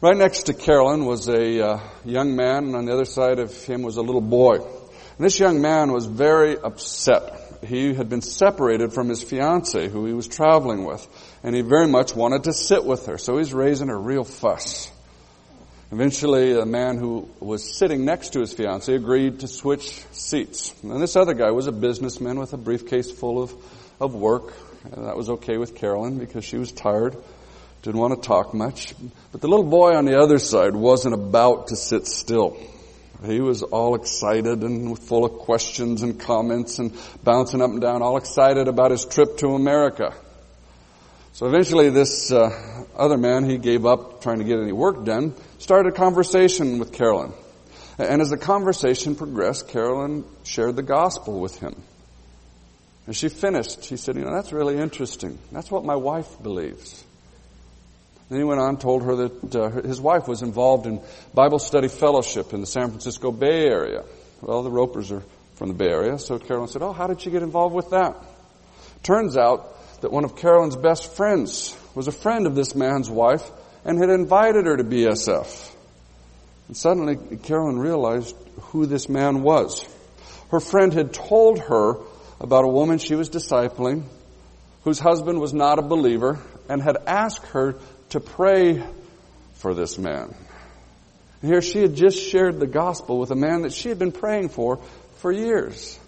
Right 0.00 0.16
next 0.16 0.44
to 0.44 0.54
Carolyn 0.54 1.04
was 1.04 1.28
a 1.28 1.66
uh, 1.66 1.80
young 2.04 2.36
man 2.36 2.64
and 2.64 2.76
on 2.76 2.84
the 2.84 2.92
other 2.92 3.06
side 3.06 3.38
of 3.38 3.64
him 3.64 3.82
was 3.82 3.96
a 3.96 4.02
little 4.02 4.20
boy. 4.20 4.56
And 4.56 5.24
this 5.24 5.40
young 5.40 5.60
man 5.60 5.92
was 5.92 6.06
very 6.06 6.58
upset. 6.58 7.64
He 7.64 7.94
had 7.94 8.08
been 8.08 8.22
separated 8.22 8.92
from 8.92 9.08
his 9.08 9.22
fiancee 9.22 9.88
who 9.88 10.06
he 10.06 10.12
was 10.12 10.28
traveling 10.28 10.84
with 10.84 11.06
and 11.42 11.54
he 11.54 11.62
very 11.62 11.88
much 11.88 12.14
wanted 12.14 12.44
to 12.44 12.52
sit 12.52 12.84
with 12.84 13.06
her. 13.06 13.16
So 13.18 13.38
he's 13.38 13.54
raising 13.54 13.88
a 13.88 13.96
real 13.96 14.24
fuss. 14.24 14.92
Eventually, 15.92 16.58
a 16.58 16.66
man 16.66 16.98
who 16.98 17.30
was 17.38 17.62
sitting 17.76 18.04
next 18.04 18.32
to 18.32 18.40
his 18.40 18.52
fiancee 18.52 18.94
agreed 18.94 19.40
to 19.40 19.48
switch 19.48 20.02
seats. 20.10 20.74
And 20.82 21.00
this 21.00 21.14
other 21.14 21.32
guy 21.32 21.52
was 21.52 21.68
a 21.68 21.72
businessman 21.72 22.40
with 22.40 22.52
a 22.52 22.56
briefcase 22.56 23.12
full 23.12 23.40
of, 23.40 23.54
of 24.00 24.12
work. 24.12 24.52
And 24.82 25.06
that 25.06 25.16
was 25.16 25.30
okay 25.30 25.58
with 25.58 25.76
Carolyn 25.76 26.18
because 26.18 26.44
she 26.44 26.56
was 26.56 26.72
tired, 26.72 27.16
didn't 27.82 28.00
want 28.00 28.20
to 28.20 28.26
talk 28.26 28.52
much. 28.52 28.94
But 29.30 29.40
the 29.40 29.46
little 29.46 29.64
boy 29.64 29.94
on 29.94 30.06
the 30.06 30.18
other 30.18 30.40
side 30.40 30.74
wasn't 30.74 31.14
about 31.14 31.68
to 31.68 31.76
sit 31.76 32.08
still. 32.08 32.56
He 33.24 33.40
was 33.40 33.62
all 33.62 33.94
excited 33.94 34.62
and 34.62 34.98
full 34.98 35.24
of 35.24 35.38
questions 35.38 36.02
and 36.02 36.18
comments 36.18 36.80
and 36.80 36.98
bouncing 37.22 37.62
up 37.62 37.70
and 37.70 37.80
down, 37.80 38.02
all 38.02 38.16
excited 38.16 38.66
about 38.66 38.90
his 38.90 39.04
trip 39.04 39.38
to 39.38 39.54
America. 39.54 40.14
So 41.36 41.44
eventually 41.44 41.90
this 41.90 42.32
uh, 42.32 42.48
other 42.96 43.18
man, 43.18 43.44
he 43.44 43.58
gave 43.58 43.84
up 43.84 44.22
trying 44.22 44.38
to 44.38 44.44
get 44.44 44.58
any 44.58 44.72
work 44.72 45.04
done, 45.04 45.34
started 45.58 45.92
a 45.92 45.94
conversation 45.94 46.78
with 46.78 46.94
Carolyn. 46.94 47.34
And 47.98 48.22
as 48.22 48.30
the 48.30 48.38
conversation 48.38 49.14
progressed, 49.16 49.68
Carolyn 49.68 50.24
shared 50.44 50.76
the 50.76 50.82
gospel 50.82 51.38
with 51.38 51.58
him. 51.60 51.76
And 53.06 53.14
she 53.14 53.28
finished. 53.28 53.84
She 53.84 53.98
said, 53.98 54.16
you 54.16 54.22
know, 54.22 54.34
that's 54.34 54.50
really 54.50 54.78
interesting. 54.78 55.38
That's 55.52 55.70
what 55.70 55.84
my 55.84 55.96
wife 55.96 56.42
believes. 56.42 57.04
Then 58.30 58.38
he 58.38 58.44
went 58.44 58.62
on, 58.62 58.78
told 58.78 59.02
her 59.02 59.16
that 59.16 59.54
uh, 59.54 59.68
his 59.86 60.00
wife 60.00 60.26
was 60.26 60.40
involved 60.40 60.86
in 60.86 61.02
Bible 61.34 61.58
study 61.58 61.88
fellowship 61.88 62.54
in 62.54 62.62
the 62.62 62.66
San 62.66 62.88
Francisco 62.88 63.30
Bay 63.30 63.66
Area. 63.66 64.04
Well, 64.40 64.62
the 64.62 64.70
Ropers 64.70 65.12
are 65.12 65.22
from 65.56 65.68
the 65.68 65.74
Bay 65.74 65.90
Area, 65.90 66.18
so 66.18 66.38
Carolyn 66.38 66.68
said, 66.68 66.80
oh, 66.80 66.94
how 66.94 67.06
did 67.06 67.20
she 67.20 67.30
get 67.30 67.42
involved 67.42 67.74
with 67.74 67.90
that? 67.90 68.16
Turns 69.02 69.36
out 69.36 69.75
that 70.00 70.12
one 70.12 70.24
of 70.24 70.36
Carolyn's 70.36 70.76
best 70.76 71.14
friends 71.14 71.76
was 71.94 72.08
a 72.08 72.12
friend 72.12 72.46
of 72.46 72.54
this 72.54 72.74
man's 72.74 73.08
wife 73.10 73.50
and 73.84 73.98
had 73.98 74.10
invited 74.10 74.66
her 74.66 74.76
to 74.76 74.84
BSF. 74.84 75.74
And 76.68 76.76
suddenly 76.76 77.16
Carolyn 77.38 77.78
realized 77.78 78.36
who 78.60 78.86
this 78.86 79.08
man 79.08 79.42
was. 79.42 79.86
Her 80.50 80.60
friend 80.60 80.92
had 80.92 81.12
told 81.12 81.58
her 81.60 81.94
about 82.40 82.64
a 82.64 82.68
woman 82.68 82.98
she 82.98 83.14
was 83.14 83.30
discipling 83.30 84.04
whose 84.84 84.98
husband 84.98 85.40
was 85.40 85.54
not 85.54 85.78
a 85.78 85.82
believer 85.82 86.38
and 86.68 86.82
had 86.82 86.96
asked 87.06 87.46
her 87.48 87.76
to 88.10 88.20
pray 88.20 88.82
for 89.54 89.74
this 89.74 89.98
man. 89.98 90.34
And 91.42 91.50
here 91.50 91.62
she 91.62 91.80
had 91.80 91.94
just 91.94 92.18
shared 92.18 92.60
the 92.60 92.66
gospel 92.66 93.18
with 93.18 93.30
a 93.30 93.36
man 93.36 93.62
that 93.62 93.72
she 93.72 93.88
had 93.88 93.98
been 93.98 94.12
praying 94.12 94.50
for 94.50 94.80
for 95.18 95.32
years. 95.32 95.98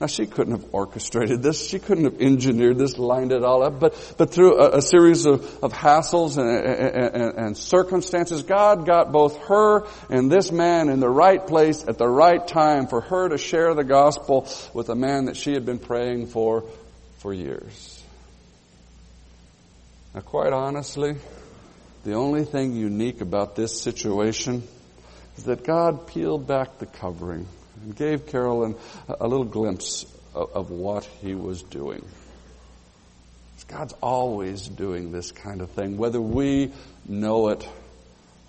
Now 0.00 0.06
she 0.06 0.26
couldn't 0.26 0.52
have 0.52 0.72
orchestrated 0.72 1.42
this. 1.42 1.68
She 1.68 1.80
couldn't 1.80 2.04
have 2.04 2.20
engineered 2.20 2.78
this, 2.78 2.98
lined 2.98 3.32
it 3.32 3.42
all 3.42 3.64
up. 3.64 3.80
But, 3.80 4.14
but 4.16 4.30
through 4.30 4.60
a, 4.60 4.78
a 4.78 4.82
series 4.82 5.26
of, 5.26 5.42
of 5.62 5.72
hassles 5.72 6.38
and, 6.38 6.48
and, 6.48 7.34
and, 7.36 7.56
circumstances, 7.56 8.44
God 8.44 8.86
got 8.86 9.10
both 9.10 9.36
her 9.46 9.86
and 10.08 10.30
this 10.30 10.52
man 10.52 10.88
in 10.88 11.00
the 11.00 11.08
right 11.08 11.44
place 11.44 11.84
at 11.88 11.98
the 11.98 12.06
right 12.06 12.46
time 12.46 12.86
for 12.86 13.00
her 13.00 13.28
to 13.30 13.38
share 13.38 13.74
the 13.74 13.82
gospel 13.82 14.48
with 14.72 14.88
a 14.88 14.94
man 14.94 15.24
that 15.24 15.36
she 15.36 15.52
had 15.52 15.66
been 15.66 15.80
praying 15.80 16.28
for 16.28 16.64
for 17.18 17.34
years. 17.34 18.00
Now 20.14 20.20
quite 20.20 20.52
honestly, 20.52 21.16
the 22.04 22.14
only 22.14 22.44
thing 22.44 22.76
unique 22.76 23.20
about 23.20 23.56
this 23.56 23.80
situation 23.80 24.62
is 25.36 25.44
that 25.44 25.64
God 25.64 26.06
peeled 26.06 26.46
back 26.46 26.78
the 26.78 26.86
covering 26.86 27.48
and 27.82 27.96
gave 27.96 28.26
Carolyn 28.26 28.76
a 29.08 29.26
little 29.26 29.44
glimpse 29.46 30.06
of, 30.34 30.52
of 30.52 30.70
what 30.70 31.04
he 31.04 31.34
was 31.34 31.62
doing. 31.62 32.04
God's 33.68 33.92
always 34.02 34.66
doing 34.66 35.12
this 35.12 35.30
kind 35.30 35.60
of 35.60 35.70
thing, 35.70 35.98
whether 35.98 36.20
we 36.20 36.72
know 37.06 37.48
it 37.50 37.68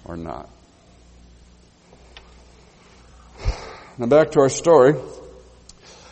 or 0.06 0.16
not. 0.16 0.50
Now 3.98 4.06
back 4.06 4.32
to 4.32 4.40
our 4.40 4.50
story. 4.50 4.96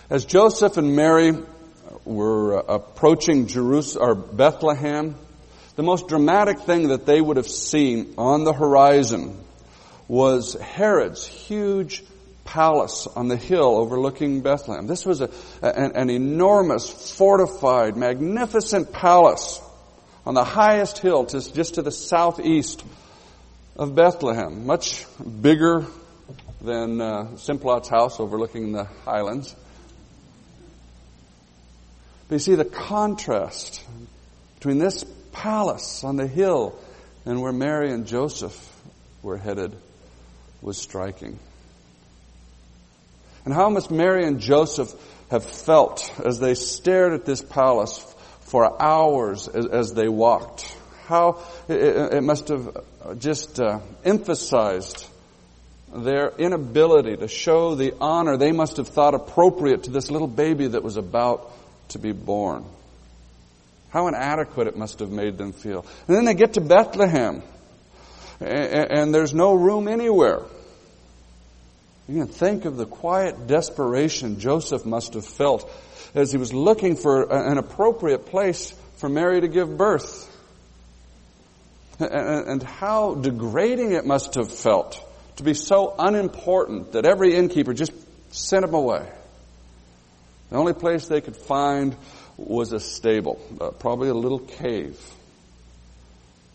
As 0.10 0.26
Joseph 0.26 0.76
and 0.76 0.94
Mary 0.94 1.32
were 2.04 2.58
uh, 2.58 2.76
approaching 2.76 3.48
Jerusalem 3.48 4.10
or 4.10 4.16
Bethlehem, 4.16 5.16
the 5.78 5.84
most 5.84 6.10
dramatic 6.10 6.60
thing 6.60 6.90
that 6.90 7.06
they 7.06 7.22
would 7.22 7.38
have 7.38 7.48
seen 7.48 8.14
on 8.18 8.44
the 8.44 8.54
horizon 8.54 9.42
was 10.10 10.56
Herod's 10.56 11.26
huge 11.26 12.04
palace 12.48 13.08
on 13.16 13.28
the 13.28 13.38
hill 13.38 13.78
overlooking 13.78 14.42
Bethlehem. 14.42 14.88
This 14.88 15.06
was 15.06 15.22
a, 15.22 15.30
an, 15.62 15.92
an 15.96 16.10
enormous, 16.10 16.90
fortified, 17.18 17.96
magnificent 17.96 18.92
palace 18.92 19.62
on 20.26 20.34
the 20.34 20.44
highest 20.44 20.98
hill 20.98 21.26
to, 21.26 21.54
just 21.54 21.76
to 21.76 21.82
the 21.82 21.92
southeast 21.92 22.84
of 23.76 23.94
Bethlehem. 23.94 24.66
Much 24.66 25.06
bigger 25.42 25.86
than 26.62 27.00
uh, 27.00 27.36
Simplot's 27.38 27.90
house 27.90 28.20
overlooking 28.20 28.72
the 28.72 28.86
highlands. 29.06 29.56
But 32.28 32.36
you 32.36 32.40
see 32.40 32.56
the 32.56 32.66
contrast 32.66 33.84
between 34.56 34.80
this 34.80 35.06
palace 35.32 36.04
on 36.04 36.16
the 36.16 36.28
hill 36.28 36.78
and 37.26 37.42
where 37.42 37.54
Mary 37.54 37.92
and 37.92 38.08
Joseph 38.08 38.58
were 39.22 39.38
headed 39.38 39.76
was 40.62 40.78
striking. 40.78 41.40
And 43.48 43.54
how 43.54 43.70
must 43.70 43.90
Mary 43.90 44.26
and 44.26 44.42
Joseph 44.42 44.94
have 45.32 45.46
felt 45.46 46.12
as 46.20 46.38
they 46.38 46.54
stared 46.54 47.14
at 47.14 47.24
this 47.24 47.42
palace 47.42 48.00
for 48.42 48.84
hours 48.84 49.48
as, 49.48 49.66
as 49.68 49.94
they 49.94 50.10
walked? 50.10 50.78
How 51.06 51.42
it, 51.70 52.16
it 52.16 52.24
must 52.24 52.50
have 52.50 52.84
just 53.20 53.58
uh, 53.62 53.80
emphasized 54.04 55.08
their 55.96 56.34
inability 56.38 57.16
to 57.16 57.30
show 57.30 57.76
the 57.76 57.94
honor 58.02 58.36
they 58.36 58.52
must 58.52 58.76
have 58.76 58.90
thought 58.90 59.14
appropriate 59.14 59.84
to 59.84 59.92
this 59.92 60.12
little 60.12 60.28
baby 60.28 60.68
that 60.68 60.84
was 60.84 60.98
about 60.98 61.50
to 61.92 62.00
be 62.00 62.12
born. 62.12 62.66
How 63.92 64.10
inadequate 64.10 64.68
it 64.68 64.76
must 64.76 65.00
have 65.00 65.12
made 65.12 65.38
them 65.38 65.54
feel. 65.54 65.86
And 66.10 66.18
then 66.18 66.26
they 66.26 66.34
get 66.34 66.56
to 66.56 66.60
Bethlehem, 66.60 67.42
and, 68.42 68.92
and 68.92 69.16
there's 69.16 69.34
no 69.34 69.54
room 69.54 69.88
anywhere. 69.88 70.42
You 72.08 72.16
can 72.16 72.28
think 72.28 72.66
of 72.66 72.78
the 72.78 72.86
quiet 72.86 73.48
desperation 73.48 74.40
Joseph 74.40 74.86
must 74.86 75.14
have 75.16 75.26
felt 75.26 75.70
as 76.16 76.32
he 76.32 76.38
was 76.38 76.54
looking 76.54 76.96
for 76.96 77.24
an 77.32 77.58
appropriate 77.58 78.28
place 78.28 78.74
for 78.96 79.10
Mary 79.10 79.42
to 79.42 79.48
give 79.48 79.78
birth. 79.78 80.34
And 82.00 82.64
how 82.64 83.16
degrading 83.16 83.92
it 83.92 84.06
must 84.06 84.36
have 84.36 84.52
felt 84.52 85.04
to 85.38 85.44
be 85.44 85.54
so 85.54 85.96
unimportant 85.98 86.94
that 86.94 87.06
every 87.06 87.36
innkeeper 87.36 87.74
just 87.74 87.92
sent 88.30 88.64
him 88.64 88.74
away. 88.74 89.08
The 90.50 90.58
only 90.58 90.74
place 90.74 91.08
they 91.08 91.22
could 91.22 91.36
find 91.36 91.96
was 92.38 92.72
a 92.72 92.80
stable, 92.80 93.42
uh, 93.60 93.72
probably 93.72 94.10
a 94.10 94.14
little 94.14 94.40
cave. 94.40 95.00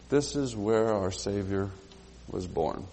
This 0.08 0.36
is 0.36 0.56
where 0.56 0.92
our 0.92 1.10
Savior 1.10 1.70
was 2.28 2.46
born. 2.46 2.86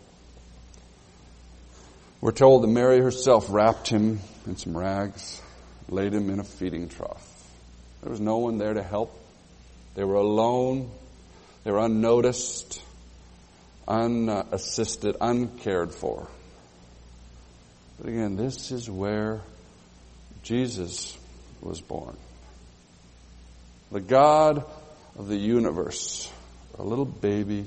We're 2.21 2.31
told 2.31 2.63
that 2.63 2.67
Mary 2.67 2.99
herself 2.99 3.47
wrapped 3.49 3.87
him 3.87 4.19
in 4.45 4.57
some 4.57 4.77
rags, 4.77 5.41
laid 5.87 6.13
him 6.13 6.29
in 6.29 6.41
a 6.41 6.43
feeding 6.43 6.89
trough. 6.89 7.25
There 8.01 8.11
was 8.11 8.19
no 8.19 8.39
one 8.39 8.57
there 8.57 8.73
to 8.73 8.83
help. 8.83 9.17
They 9.95 10.03
were 10.03 10.15
alone. 10.15 10.91
They 11.63 11.71
were 11.71 11.79
unnoticed, 11.79 12.81
unassisted, 13.87 15.15
uncared 15.21 15.93
for. 15.93 16.27
But 17.97 18.09
again, 18.09 18.35
this 18.35 18.71
is 18.71 18.89
where 18.89 19.41
Jesus 20.43 21.17
was 21.61 21.79
born. 21.79 22.17
The 23.91 24.01
God 24.01 24.65
of 25.17 25.27
the 25.27 25.37
universe, 25.37 26.31
a 26.77 26.83
little 26.83 27.05
baby 27.05 27.65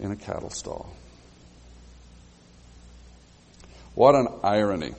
in 0.00 0.12
a 0.12 0.16
cattle 0.16 0.50
stall. 0.50 0.94
What 3.94 4.14
an 4.14 4.28
irony. 4.42 4.94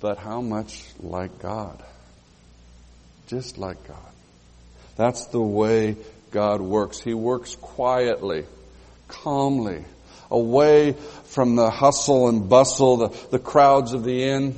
But 0.00 0.18
how 0.18 0.40
much 0.40 0.84
like 1.00 1.38
God? 1.40 1.82
Just 3.28 3.56
like 3.56 3.86
God. 3.86 3.96
That's 4.96 5.26
the 5.26 5.40
way 5.40 5.96
God 6.30 6.60
works. 6.60 7.00
He 7.00 7.14
works 7.14 7.56
quietly, 7.56 8.44
calmly, 9.08 9.84
away 10.30 10.92
from 11.26 11.56
the 11.56 11.70
hustle 11.70 12.28
and 12.28 12.48
bustle, 12.48 12.96
the, 12.96 13.28
the 13.30 13.38
crowds 13.38 13.92
of 13.92 14.04
the 14.04 14.24
inn, 14.24 14.56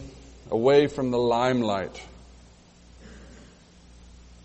away 0.50 0.86
from 0.86 1.10
the 1.10 1.18
limelight. 1.18 2.02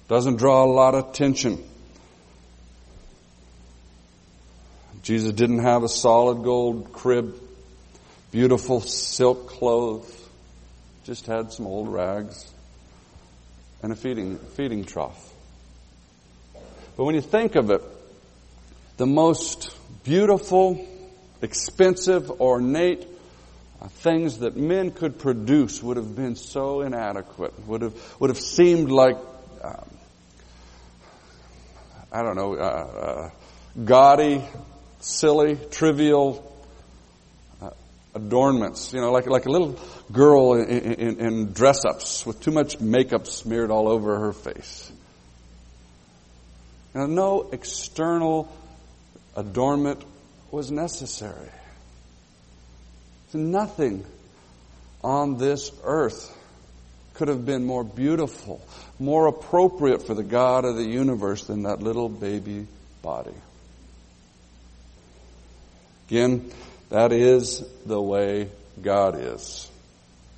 Doesn't 0.07 0.35
draw 0.35 0.65
a 0.65 0.71
lot 0.71 0.93
of 0.93 1.09
attention. 1.09 1.63
Jesus 5.01 5.33
didn't 5.33 5.63
have 5.63 5.83
a 5.83 5.89
solid 5.89 6.43
gold 6.43 6.93
crib, 6.93 7.35
beautiful 8.31 8.81
silk 8.81 9.49
clothes, 9.49 10.17
just 11.03 11.25
had 11.25 11.51
some 11.51 11.65
old 11.65 11.91
rags 11.91 12.51
and 13.81 13.91
a 13.91 13.95
feeding, 13.95 14.37
feeding 14.37 14.85
trough. 14.85 15.33
But 16.95 17.05
when 17.05 17.15
you 17.15 17.21
think 17.21 17.55
of 17.55 17.71
it, 17.71 17.81
the 18.97 19.07
most 19.07 19.75
beautiful, 20.03 20.85
expensive, 21.41 22.29
ornate 22.39 23.07
uh, 23.81 23.87
things 23.87 24.39
that 24.39 24.55
men 24.55 24.91
could 24.91 25.17
produce 25.17 25.81
would 25.81 25.97
have 25.97 26.15
been 26.15 26.35
so 26.35 26.81
inadequate, 26.81 27.53
would 27.67 27.81
have, 27.81 28.19
would 28.19 28.29
have 28.29 28.39
seemed 28.39 28.91
like, 28.91 29.17
um, 29.63 29.89
I 32.11 32.21
don't 32.21 32.35
know, 32.35 32.55
uh, 32.55 32.59
uh, 32.59 33.29
gaudy, 33.83 34.43
silly, 35.01 35.57
trivial 35.71 36.47
uh, 37.61 37.71
adornments, 38.15 38.93
you 38.93 39.01
know, 39.01 39.11
like, 39.11 39.27
like 39.27 39.45
a 39.45 39.51
little 39.51 39.79
girl 40.11 40.53
in, 40.53 40.67
in, 40.67 41.19
in 41.19 41.53
dress 41.53 41.85
ups 41.85 42.25
with 42.25 42.41
too 42.41 42.51
much 42.51 42.79
makeup 42.79 43.27
smeared 43.27 43.71
all 43.71 43.87
over 43.87 44.19
her 44.19 44.33
face. 44.33 44.91
Now, 46.93 47.05
no 47.05 47.49
external 47.51 48.51
adornment 49.35 50.03
was 50.51 50.71
necessary. 50.71 51.49
Nothing 53.33 54.03
on 55.01 55.37
this 55.37 55.71
earth 55.83 56.37
could 57.13 57.29
have 57.29 57.45
been 57.45 57.63
more 57.63 57.83
beautiful, 57.83 58.61
more 58.99 59.27
appropriate 59.27 60.05
for 60.05 60.13
the 60.13 60.23
God 60.23 60.65
of 60.65 60.75
the 60.75 60.83
universe 60.83 61.45
than 61.45 61.63
that 61.63 61.81
little 61.81 62.09
baby 62.09 62.67
body. 63.01 63.33
Again, 66.11 66.51
that 66.89 67.13
is 67.13 67.63
the 67.85 68.01
way 68.01 68.49
God 68.81 69.17
is. 69.17 69.71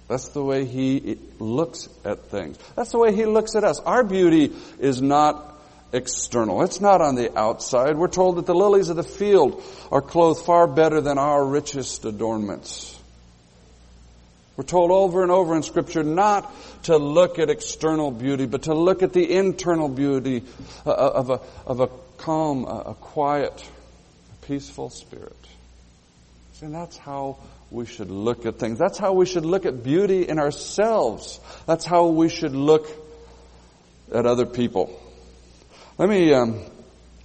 That's 0.08 0.30
the 0.30 0.44
way 0.44 0.66
He 0.66 1.18
looks 1.40 1.90
at 2.06 2.26
things. 2.26 2.60
That's 2.76 2.92
the 2.92 3.00
way 3.00 3.16
He 3.16 3.26
looks 3.26 3.56
at 3.56 3.64
us. 3.64 3.80
Our 3.80 4.04
beauty 4.04 4.54
is 4.78 5.02
not 5.02 5.60
external. 5.92 6.62
It's 6.62 6.80
not 6.80 7.02
on 7.02 7.16
the 7.16 7.36
outside. 7.36 7.98
We're 7.98 8.08
told 8.08 8.36
that 8.36 8.46
the 8.46 8.54
lilies 8.54 8.90
of 8.90 8.98
the 8.98 9.04
field 9.04 9.64
are 9.92 10.02
clothed 10.02 10.46
far 10.46 10.68
better 10.68 11.02
than 11.02 11.18
our 11.18 11.44
richest 11.44 12.06
adornments. 12.06 12.96
We're 14.56 14.66
told 14.66 14.92
over 14.92 15.24
and 15.24 15.32
over 15.32 15.56
in 15.56 15.64
scripture 15.64 16.04
not 16.04 16.54
to 16.84 16.98
look 16.98 17.40
at 17.40 17.50
external 17.50 18.12
beauty, 18.12 18.46
but 18.46 18.64
to 18.64 18.76
look 18.76 19.02
at 19.02 19.12
the 19.12 19.32
internal 19.38 19.90
beauty 19.90 20.44
uh, 20.86 20.92
uh, 20.92 21.12
of 21.16 21.30
a, 21.32 21.42
of 21.66 21.80
a 21.80 21.88
calm, 22.18 22.66
a 22.66 22.94
quiet, 22.94 23.68
peaceful 24.44 24.92
spirit. 24.92 25.36
And 26.64 26.74
that's 26.74 26.98
how 26.98 27.40
we 27.72 27.86
should 27.86 28.10
look 28.10 28.46
at 28.46 28.58
things. 28.58 28.80
That's 28.80 28.98
how 28.98 29.12
we 29.12 29.26
should 29.26 29.44
look 29.44 29.66
at 29.66 29.84
beauty 29.84 30.30
in 30.30 30.40
ourselves. 30.40 31.42
That's 31.66 31.84
how 31.84 32.08
we 32.08 32.30
should 32.30 32.56
look 32.56 32.88
at 34.14 34.26
other 34.26 34.46
people. 34.46 34.98
Let 35.98 36.08
me 36.08 36.34
um, 36.34 36.62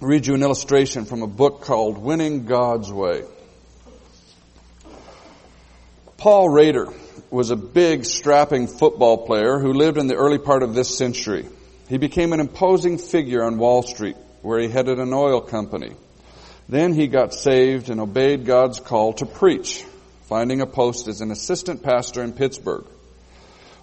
read 0.01 0.27
you 0.27 0.35
an 0.35 0.43
illustration 0.43 1.05
from 1.05 1.21
a 1.21 1.27
book 1.27 1.61
called 1.61 1.97
Winning 1.97 2.47
God's 2.47 2.91
Way. 2.91 3.23
Paul 6.17 6.49
Rader 6.49 6.89
was 7.31 7.49
a 7.49 7.55
big, 7.55 8.03
strapping 8.03 8.67
football 8.67 9.25
player 9.25 9.57
who 9.57 9.71
lived 9.71 9.97
in 9.97 10.07
the 10.07 10.15
early 10.15 10.37
part 10.37 10.63
of 10.63 10.73
this 10.73 10.97
century. 10.97 11.45
He 11.87 11.97
became 11.97 12.33
an 12.33 12.41
imposing 12.41 12.97
figure 12.97 13.45
on 13.45 13.57
Wall 13.57 13.83
Street, 13.83 14.17
where 14.41 14.59
he 14.59 14.67
headed 14.67 14.99
an 14.99 15.13
oil 15.13 15.39
company. 15.39 15.95
Then 16.69 16.93
he 16.93 17.07
got 17.07 17.33
saved 17.33 17.89
and 17.89 17.99
obeyed 17.99 18.45
God's 18.45 18.79
call 18.79 19.13
to 19.13 19.25
preach, 19.25 19.83
finding 20.27 20.61
a 20.61 20.67
post 20.67 21.07
as 21.07 21.19
an 21.19 21.31
assistant 21.31 21.81
pastor 21.81 22.23
in 22.23 22.33
Pittsburgh. 22.33 22.85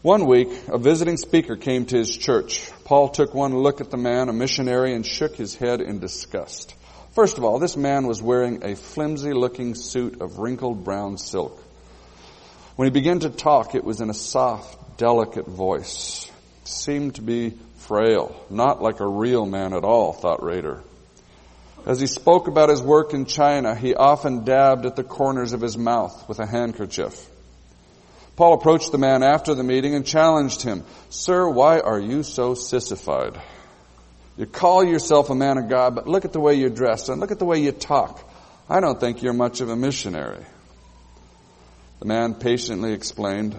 One 0.02 0.26
week, 0.26 0.48
a 0.68 0.78
visiting 0.78 1.16
speaker 1.16 1.56
came 1.56 1.86
to 1.86 1.98
his 1.98 2.16
church. 2.16 2.70
Paul 2.84 3.08
took 3.08 3.34
one 3.34 3.56
look 3.58 3.80
at 3.80 3.90
the 3.90 3.96
man, 3.96 4.28
a 4.28 4.32
missionary, 4.32 4.94
and 4.94 5.04
shook 5.04 5.34
his 5.34 5.56
head 5.56 5.80
in 5.80 5.98
disgust. 5.98 6.76
First 7.12 7.38
of 7.38 7.44
all, 7.44 7.58
this 7.58 7.76
man 7.76 8.06
was 8.06 8.22
wearing 8.22 8.62
a 8.62 8.76
flimsy 8.76 9.32
looking 9.32 9.74
suit 9.74 10.20
of 10.20 10.38
wrinkled 10.38 10.84
brown 10.84 11.18
silk. 11.18 11.60
When 12.76 12.86
he 12.86 12.92
began 12.92 13.18
to 13.20 13.30
talk, 13.30 13.74
it 13.74 13.82
was 13.82 14.00
in 14.00 14.10
a 14.10 14.14
soft, 14.14 14.96
delicate 14.96 15.46
voice 15.46 16.30
seemed 16.62 17.16
to 17.16 17.22
be 17.22 17.54
frail, 17.78 18.36
not 18.48 18.80
like 18.80 19.00
a 19.00 19.08
real 19.08 19.44
man 19.44 19.72
at 19.72 19.82
all, 19.82 20.12
thought 20.12 20.40
Rader. 20.40 20.84
As 21.86 22.00
he 22.00 22.08
spoke 22.08 22.48
about 22.48 22.68
his 22.68 22.82
work 22.82 23.14
in 23.14 23.26
China, 23.26 23.76
he 23.76 23.94
often 23.94 24.44
dabbed 24.44 24.86
at 24.86 24.96
the 24.96 25.04
corners 25.04 25.52
of 25.52 25.60
his 25.60 25.78
mouth 25.78 26.28
with 26.28 26.40
a 26.40 26.46
handkerchief. 26.46 27.30
Paul 28.34 28.54
approached 28.54 28.90
the 28.90 28.98
man 28.98 29.22
after 29.22 29.54
the 29.54 29.62
meeting 29.62 29.94
and 29.94 30.04
challenged 30.04 30.62
him, 30.62 30.84
Sir, 31.10 31.48
why 31.48 31.78
are 31.78 31.98
you 31.98 32.24
so 32.24 32.54
sissified? 32.54 33.40
You 34.36 34.46
call 34.46 34.84
yourself 34.84 35.30
a 35.30 35.34
man 35.34 35.58
of 35.58 35.70
God, 35.70 35.94
but 35.94 36.08
look 36.08 36.24
at 36.24 36.32
the 36.32 36.40
way 36.40 36.54
you 36.54 36.68
dress 36.68 37.08
and 37.08 37.20
look 37.20 37.30
at 37.30 37.38
the 37.38 37.46
way 37.46 37.60
you 37.60 37.70
talk. 37.70 38.28
I 38.68 38.80
don't 38.80 38.98
think 38.98 39.22
you're 39.22 39.32
much 39.32 39.60
of 39.60 39.70
a 39.70 39.76
missionary. 39.76 40.44
The 42.00 42.04
man 42.04 42.34
patiently 42.34 42.92
explained, 42.92 43.56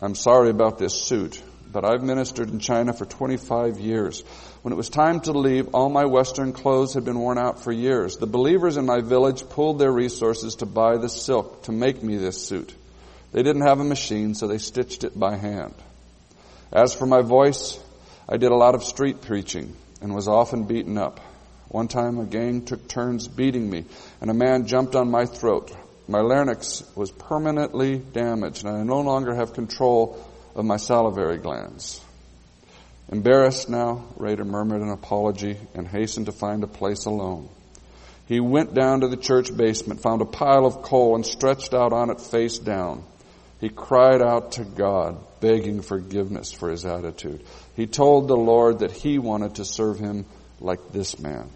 I'm 0.00 0.14
sorry 0.14 0.48
about 0.48 0.78
this 0.78 0.94
suit, 0.94 1.40
but 1.70 1.84
I've 1.84 2.02
ministered 2.02 2.48
in 2.48 2.58
China 2.58 2.94
for 2.94 3.04
25 3.04 3.78
years. 3.78 4.24
When 4.62 4.74
it 4.74 4.76
was 4.76 4.90
time 4.90 5.20
to 5.20 5.32
leave, 5.32 5.74
all 5.74 5.88
my 5.88 6.04
Western 6.04 6.52
clothes 6.52 6.92
had 6.92 7.04
been 7.04 7.18
worn 7.18 7.38
out 7.38 7.64
for 7.64 7.72
years. 7.72 8.18
The 8.18 8.26
believers 8.26 8.76
in 8.76 8.84
my 8.84 9.00
village 9.00 9.48
pooled 9.48 9.78
their 9.78 9.90
resources 9.90 10.56
to 10.56 10.66
buy 10.66 10.98
the 10.98 11.08
silk 11.08 11.62
to 11.62 11.72
make 11.72 12.02
me 12.02 12.16
this 12.16 12.46
suit. 12.46 12.74
They 13.32 13.42
didn't 13.42 13.66
have 13.66 13.80
a 13.80 13.84
machine, 13.84 14.34
so 14.34 14.46
they 14.46 14.58
stitched 14.58 15.04
it 15.04 15.18
by 15.18 15.36
hand. 15.36 15.74
As 16.72 16.94
for 16.94 17.06
my 17.06 17.22
voice, 17.22 17.78
I 18.28 18.36
did 18.36 18.52
a 18.52 18.56
lot 18.56 18.74
of 18.74 18.84
street 18.84 19.22
preaching 19.22 19.74
and 20.02 20.14
was 20.14 20.28
often 20.28 20.64
beaten 20.64 20.98
up. 20.98 21.20
One 21.68 21.88
time 21.88 22.18
a 22.18 22.26
gang 22.26 22.64
took 22.64 22.86
turns 22.86 23.28
beating 23.28 23.70
me 23.70 23.86
and 24.20 24.30
a 24.30 24.34
man 24.34 24.66
jumped 24.66 24.94
on 24.94 25.10
my 25.10 25.24
throat. 25.24 25.74
My 26.06 26.20
larynx 26.20 26.82
was 26.94 27.10
permanently 27.10 27.98
damaged 27.98 28.64
and 28.64 28.76
I 28.76 28.82
no 28.82 29.00
longer 29.00 29.34
have 29.34 29.54
control 29.54 30.22
of 30.54 30.64
my 30.64 30.76
salivary 30.76 31.38
glands. 31.38 32.04
Embarrassed 33.10 33.68
now, 33.68 34.04
Rader 34.16 34.44
murmured 34.44 34.82
an 34.82 34.90
apology 34.90 35.56
and 35.74 35.86
hastened 35.86 36.26
to 36.26 36.32
find 36.32 36.62
a 36.62 36.68
place 36.68 37.06
alone. 37.06 37.48
He 38.26 38.38
went 38.38 38.72
down 38.72 39.00
to 39.00 39.08
the 39.08 39.16
church 39.16 39.54
basement, 39.54 40.00
found 40.00 40.22
a 40.22 40.26
pile 40.26 40.64
of 40.64 40.82
coal 40.82 41.16
and 41.16 41.26
stretched 41.26 41.74
out 41.74 41.92
on 41.92 42.10
it 42.10 42.20
face 42.20 42.58
down. 42.58 43.02
He 43.60 43.68
cried 43.68 44.22
out 44.22 44.52
to 44.52 44.64
God, 44.64 45.18
begging 45.40 45.82
forgiveness 45.82 46.52
for 46.52 46.70
his 46.70 46.86
attitude. 46.86 47.44
He 47.74 47.86
told 47.86 48.28
the 48.28 48.36
Lord 48.36 48.78
that 48.78 48.92
he 48.92 49.18
wanted 49.18 49.56
to 49.56 49.64
serve 49.64 49.98
him 49.98 50.24
like 50.60 50.92
this 50.92 51.18
man. 51.18 51.50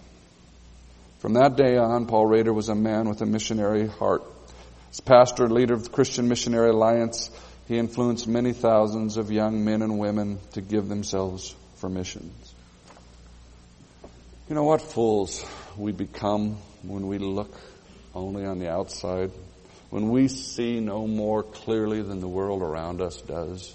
From 1.20 1.34
that 1.34 1.56
day 1.56 1.76
on, 1.76 2.06
Paul 2.06 2.26
Rader 2.26 2.52
was 2.52 2.68
a 2.68 2.74
man 2.74 3.08
with 3.08 3.22
a 3.22 3.26
missionary 3.26 3.86
heart. 3.86 4.24
As 4.90 5.00
pastor 5.00 5.48
leader 5.48 5.74
of 5.74 5.84
the 5.84 5.90
Christian 5.90 6.28
Missionary 6.28 6.70
Alliance, 6.70 7.30
he 7.66 7.78
influenced 7.78 8.26
many 8.26 8.52
thousands 8.52 9.16
of 9.16 9.30
young 9.30 9.64
men 9.64 9.82
and 9.82 9.98
women 9.98 10.38
to 10.52 10.60
give 10.60 10.88
themselves 10.88 11.54
for 11.76 11.88
missions. 11.88 12.54
You 14.48 14.54
know 14.54 14.64
what 14.64 14.82
fools 14.82 15.44
we 15.76 15.92
become 15.92 16.56
when 16.82 17.06
we 17.06 17.18
look 17.18 17.54
only 18.14 18.44
on 18.44 18.58
the 18.58 18.70
outside 18.70 19.30
when 19.90 20.10
we 20.10 20.28
see 20.28 20.80
no 20.80 21.06
more 21.06 21.42
clearly 21.42 22.02
than 22.02 22.20
the 22.20 22.28
world 22.28 22.62
around 22.62 23.00
us 23.00 23.20
does? 23.22 23.72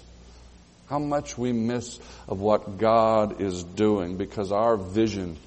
How 0.86 0.98
much 0.98 1.38
we 1.38 1.52
miss 1.52 1.98
of 2.28 2.40
what 2.40 2.78
God 2.78 3.40
is 3.40 3.62
doing 3.64 4.16
because 4.16 4.52
our 4.52 4.76
vision 4.76 5.38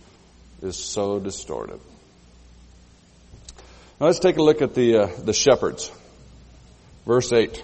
is 0.63 0.77
so 0.77 1.19
distorted. 1.19 1.79
Now 3.99 4.08
let's 4.08 4.19
take 4.19 4.38
a 4.38 4.41
look 4.41 4.62
at 4.62 4.73
the, 4.73 4.97
uh, 4.97 5.08
the 5.23 5.34
shepherds. 5.34 5.91
Verse 7.06 7.32
8. 7.32 7.63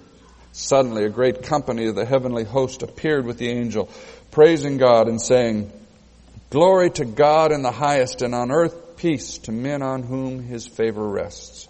Suddenly 0.53 1.05
a 1.05 1.09
great 1.09 1.43
company 1.43 1.87
of 1.87 1.95
the 1.95 2.05
heavenly 2.05 2.43
host 2.43 2.83
appeared 2.83 3.25
with 3.25 3.37
the 3.37 3.49
angel, 3.49 3.89
praising 4.31 4.77
God 4.77 5.07
and 5.07 5.21
saying, 5.21 5.71
Glory 6.49 6.89
to 6.91 7.05
God 7.05 7.51
in 7.51 7.61
the 7.61 7.71
highest 7.71 8.21
and 8.21 8.35
on 8.35 8.51
earth 8.51 8.97
peace 8.97 9.37
to 9.39 9.51
men 9.51 9.81
on 9.81 10.03
whom 10.03 10.43
his 10.43 10.67
favor 10.67 11.07
rests. 11.07 11.67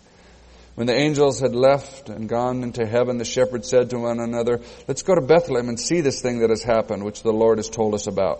When 0.75 0.87
the 0.87 0.95
angels 0.95 1.39
had 1.39 1.53
left 1.53 2.09
and 2.09 2.27
gone 2.27 2.63
into 2.63 2.85
heaven, 2.85 3.17
the 3.17 3.25
shepherds 3.25 3.69
said 3.69 3.89
to 3.91 3.99
one 3.99 4.19
another, 4.19 4.61
Let's 4.87 5.03
go 5.03 5.13
to 5.13 5.21
Bethlehem 5.21 5.69
and 5.69 5.79
see 5.79 6.01
this 6.01 6.21
thing 6.21 6.39
that 6.39 6.49
has 6.49 6.63
happened, 6.63 7.03
which 7.03 7.23
the 7.23 7.33
Lord 7.33 7.59
has 7.59 7.69
told 7.69 7.93
us 7.93 8.07
about. 8.07 8.39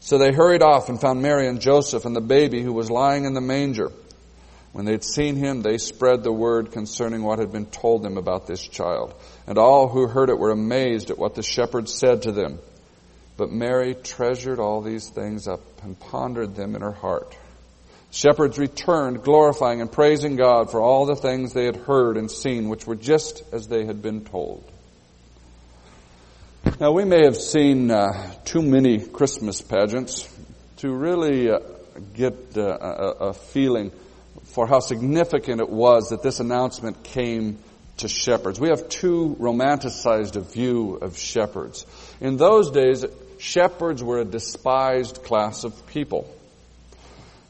So 0.00 0.18
they 0.18 0.32
hurried 0.32 0.62
off 0.62 0.88
and 0.88 1.00
found 1.00 1.20
Mary 1.20 1.48
and 1.48 1.60
Joseph 1.60 2.04
and 2.04 2.14
the 2.14 2.20
baby 2.20 2.62
who 2.62 2.72
was 2.72 2.90
lying 2.90 3.24
in 3.24 3.34
the 3.34 3.40
manger. 3.40 3.90
When 4.76 4.84
they 4.84 4.92
had 4.92 5.04
seen 5.04 5.36
him, 5.36 5.62
they 5.62 5.78
spread 5.78 6.22
the 6.22 6.30
word 6.30 6.70
concerning 6.70 7.22
what 7.22 7.38
had 7.38 7.50
been 7.50 7.64
told 7.64 8.02
them 8.02 8.18
about 8.18 8.46
this 8.46 8.60
child. 8.60 9.14
And 9.46 9.56
all 9.56 9.88
who 9.88 10.06
heard 10.06 10.28
it 10.28 10.38
were 10.38 10.50
amazed 10.50 11.08
at 11.08 11.16
what 11.16 11.34
the 11.34 11.42
shepherds 11.42 11.94
said 11.94 12.20
to 12.22 12.32
them. 12.32 12.58
But 13.38 13.50
Mary 13.50 13.94
treasured 13.94 14.58
all 14.58 14.82
these 14.82 15.08
things 15.08 15.48
up 15.48 15.62
and 15.82 15.98
pondered 15.98 16.56
them 16.56 16.76
in 16.76 16.82
her 16.82 16.92
heart. 16.92 17.34
Shepherds 18.10 18.58
returned, 18.58 19.22
glorifying 19.22 19.80
and 19.80 19.90
praising 19.90 20.36
God 20.36 20.70
for 20.70 20.82
all 20.82 21.06
the 21.06 21.16
things 21.16 21.54
they 21.54 21.64
had 21.64 21.76
heard 21.76 22.18
and 22.18 22.30
seen, 22.30 22.68
which 22.68 22.86
were 22.86 22.96
just 22.96 23.44
as 23.54 23.68
they 23.68 23.86
had 23.86 24.02
been 24.02 24.26
told. 24.26 24.70
Now, 26.78 26.92
we 26.92 27.06
may 27.06 27.24
have 27.24 27.38
seen 27.38 27.90
uh, 27.90 28.30
too 28.44 28.60
many 28.60 28.98
Christmas 28.98 29.62
pageants 29.62 30.28
to 30.78 30.92
really 30.92 31.48
uh, 31.48 31.60
get 32.12 32.58
uh, 32.58 32.76
a, 32.78 33.28
a 33.28 33.32
feeling 33.32 33.90
for 34.44 34.66
how 34.66 34.80
significant 34.80 35.60
it 35.60 35.68
was 35.68 36.10
that 36.10 36.22
this 36.22 36.40
announcement 36.40 37.02
came 37.02 37.58
to 37.98 38.08
shepherds. 38.08 38.60
We 38.60 38.68
have 38.68 38.88
too 38.88 39.36
romanticized 39.38 40.36
a 40.36 40.40
view 40.40 40.96
of 40.96 41.16
shepherds. 41.16 41.86
In 42.20 42.36
those 42.36 42.70
days, 42.70 43.04
shepherds 43.38 44.02
were 44.02 44.18
a 44.18 44.24
despised 44.24 45.22
class 45.22 45.64
of 45.64 45.86
people. 45.86 46.30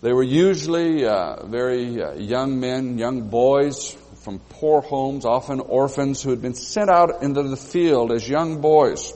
They 0.03 0.13
were 0.13 0.23
usually 0.23 1.05
uh, 1.05 1.47
very 1.47 2.03
uh, 2.03 2.15
young 2.15 2.61
men, 2.61 2.99
young 2.99 3.29
boys 3.29 3.97
from 4.23 4.39
poor 4.39 4.83
homes, 4.83 5.25
often 5.25 5.61
orphans 5.61 6.23
who 6.23 6.31
had 6.31 6.43
been 6.43 6.55
sent 6.55 6.91
out 6.91 7.23
into 7.23 7.43
the 7.43 7.57
field 7.57 8.13
as 8.13 8.29
young 8.29 8.61
boys. 8.61 9.13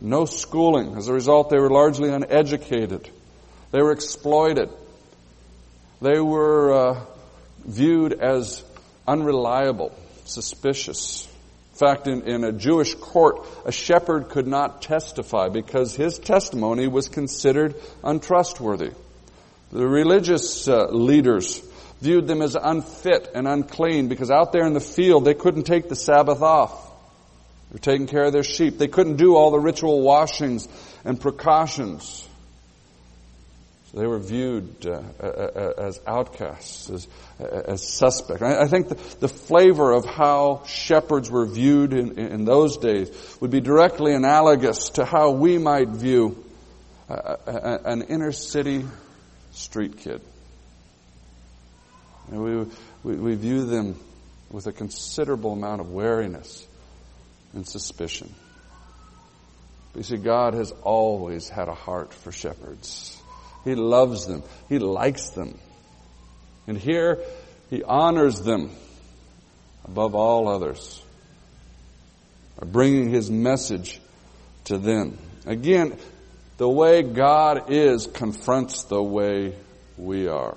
No 0.00 0.24
schooling. 0.24 0.96
As 0.96 1.08
a 1.08 1.12
result, 1.12 1.50
they 1.50 1.58
were 1.58 1.70
largely 1.70 2.10
uneducated. 2.10 3.08
They 3.70 3.82
were 3.82 3.92
exploited. 3.92 4.70
They 6.00 6.18
were 6.18 6.72
uh, 6.72 7.04
viewed 7.64 8.14
as 8.14 8.64
unreliable, 9.06 9.94
suspicious. 10.24 11.26
In 11.72 11.78
fact, 11.78 12.06
in, 12.06 12.22
in 12.22 12.44
a 12.44 12.52
Jewish 12.52 12.94
court, 12.94 13.46
a 13.64 13.72
shepherd 13.72 14.30
could 14.30 14.46
not 14.46 14.82
testify 14.82 15.48
because 15.48 15.94
his 15.94 16.18
testimony 16.18 16.86
was 16.88 17.08
considered 17.08 17.74
untrustworthy. 18.02 18.92
The 19.72 19.86
religious 19.86 20.66
uh, 20.68 20.86
leaders 20.86 21.62
viewed 22.00 22.26
them 22.26 22.40
as 22.42 22.56
unfit 22.56 23.30
and 23.34 23.46
unclean 23.46 24.08
because 24.08 24.30
out 24.30 24.52
there 24.52 24.66
in 24.66 24.72
the 24.72 24.80
field 24.80 25.24
they 25.24 25.34
couldn't 25.34 25.64
take 25.64 25.88
the 25.88 25.96
Sabbath 25.96 26.40
off. 26.40 26.90
They 27.70 27.74
were 27.74 27.78
taking 27.78 28.06
care 28.06 28.24
of 28.24 28.32
their 28.32 28.42
sheep. 28.42 28.78
They 28.78 28.88
couldn't 28.88 29.16
do 29.16 29.36
all 29.36 29.50
the 29.50 29.60
ritual 29.60 30.00
washings 30.00 30.66
and 31.04 31.20
precautions. 31.20 32.26
They 33.92 34.06
were 34.06 34.20
viewed 34.20 34.86
uh, 34.86 35.02
as 35.76 36.00
outcasts, 36.06 36.90
as, 36.90 37.08
as 37.40 37.82
suspects. 37.82 38.40
I 38.40 38.68
think 38.68 38.88
the, 39.18 39.28
flavor 39.28 39.92
of 39.92 40.04
how 40.04 40.62
shepherds 40.64 41.28
were 41.28 41.46
viewed 41.46 41.92
in, 41.92 42.16
in, 42.16 42.44
those 42.44 42.76
days 42.76 43.10
would 43.40 43.50
be 43.50 43.60
directly 43.60 44.14
analogous 44.14 44.90
to 44.90 45.04
how 45.04 45.32
we 45.32 45.58
might 45.58 45.88
view 45.88 46.44
uh, 47.08 47.36
an 47.84 48.02
inner 48.02 48.30
city 48.30 48.84
street 49.50 49.98
kid. 49.98 50.20
We, 52.28 52.66
we, 53.02 53.14
we 53.16 53.34
view 53.34 53.64
them 53.64 53.98
with 54.52 54.68
a 54.68 54.72
considerable 54.72 55.52
amount 55.52 55.80
of 55.80 55.90
wariness 55.90 56.64
and 57.54 57.66
suspicion. 57.66 58.32
But 59.92 59.98
you 59.98 60.04
see, 60.04 60.16
God 60.16 60.54
has 60.54 60.72
always 60.82 61.48
had 61.48 61.68
a 61.68 61.74
heart 61.74 62.14
for 62.14 62.30
shepherds. 62.30 63.19
He 63.64 63.74
loves 63.74 64.26
them. 64.26 64.42
He 64.68 64.78
likes 64.78 65.30
them. 65.30 65.58
And 66.66 66.78
here, 66.78 67.18
He 67.68 67.82
honors 67.82 68.40
them 68.40 68.70
above 69.84 70.14
all 70.14 70.48
others. 70.48 71.02
by 72.58 72.66
bringing 72.66 73.10
his 73.10 73.30
message 73.30 74.00
to 74.64 74.78
them. 74.78 75.18
Again, 75.46 75.96
the 76.58 76.68
way 76.68 77.02
God 77.02 77.70
is 77.70 78.06
confronts 78.06 78.84
the 78.84 79.02
way 79.02 79.54
we 79.96 80.28
are. 80.28 80.56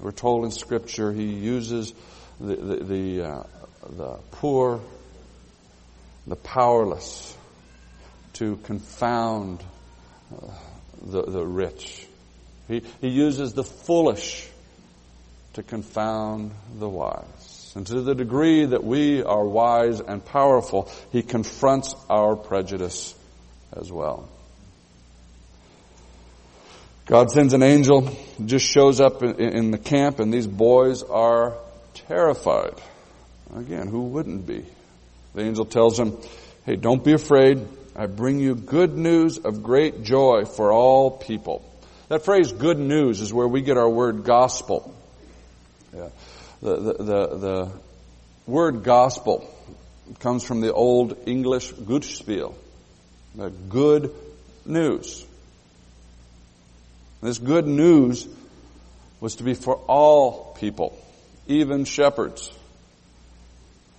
We're 0.00 0.12
told 0.12 0.44
in 0.44 0.50
Scripture 0.50 1.12
He 1.12 1.24
uses 1.24 1.94
the 2.40 2.56
the 2.56 2.76
the, 2.84 3.22
uh, 3.22 3.42
the 3.88 4.18
poor, 4.32 4.80
the 6.26 6.36
powerless, 6.36 7.36
to 8.34 8.56
confound 8.64 9.62
uh, 10.32 10.48
the 11.02 11.22
the 11.22 11.46
rich. 11.46 12.06
He 12.72 12.82
He 13.00 13.08
uses 13.08 13.52
the 13.52 13.64
foolish 13.64 14.48
to 15.54 15.62
confound 15.62 16.52
the 16.78 16.88
wise. 16.88 17.72
And 17.74 17.86
to 17.86 18.02
the 18.02 18.14
degree 18.14 18.66
that 18.66 18.84
we 18.84 19.22
are 19.22 19.44
wise 19.44 20.00
and 20.00 20.24
powerful, 20.24 20.90
He 21.10 21.22
confronts 21.22 21.94
our 22.08 22.36
prejudice 22.36 23.14
as 23.72 23.90
well. 23.90 24.28
God 27.06 27.30
sends 27.30 27.52
an 27.52 27.62
angel, 27.62 28.16
just 28.44 28.66
shows 28.66 29.00
up 29.00 29.22
in, 29.22 29.34
in, 29.40 29.70
the 29.70 29.78
camp, 29.78 30.20
and 30.20 30.32
these 30.32 30.46
boys 30.46 31.02
are 31.02 31.54
terrified. 31.94 32.74
Again, 33.54 33.88
who 33.88 34.04
wouldn't 34.04 34.46
be? 34.46 34.64
The 35.34 35.42
angel 35.42 35.64
tells 35.64 35.96
them, 35.96 36.16
Hey, 36.64 36.76
don't 36.76 37.04
be 37.04 37.12
afraid. 37.12 37.66
I 37.96 38.06
bring 38.06 38.38
you 38.38 38.54
good 38.54 38.96
news 38.96 39.38
of 39.38 39.62
great 39.62 40.04
joy 40.04 40.44
for 40.44 40.72
all 40.72 41.10
people. 41.10 41.68
That 42.12 42.26
phrase, 42.26 42.52
good 42.52 42.78
news, 42.78 43.22
is 43.22 43.32
where 43.32 43.48
we 43.48 43.62
get 43.62 43.78
our 43.78 43.88
word 43.88 44.24
gospel. 44.24 44.94
Yeah. 45.96 46.10
The, 46.60 46.76
the, 46.76 46.92
the, 46.92 47.36
the 47.38 47.72
word 48.46 48.82
gospel 48.82 49.48
comes 50.20 50.44
from 50.44 50.60
the 50.60 50.74
old 50.74 51.16
English 51.24 51.72
Gutspiel, 51.72 52.52
the 53.34 53.48
good 53.48 54.14
news. 54.66 55.24
This 57.22 57.38
good 57.38 57.66
news 57.66 58.28
was 59.20 59.36
to 59.36 59.42
be 59.42 59.54
for 59.54 59.76
all 59.76 60.54
people, 60.60 60.94
even 61.46 61.86
shepherds. 61.86 62.52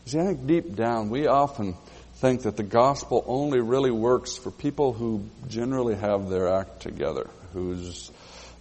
See, 0.06 0.20
I 0.20 0.26
think 0.26 0.46
deep 0.46 0.76
down 0.76 1.10
we 1.10 1.26
often 1.26 1.76
think 2.18 2.44
that 2.44 2.58
the 2.58 2.64
gospel 2.64 3.24
only 3.26 3.60
really 3.60 3.90
works 3.90 4.38
for 4.38 4.52
people 4.52 4.94
who 4.94 5.26
generally 5.48 5.96
have 5.96 6.30
their 6.30 6.48
act 6.48 6.82
together, 6.82 7.28
who's, 7.54 8.12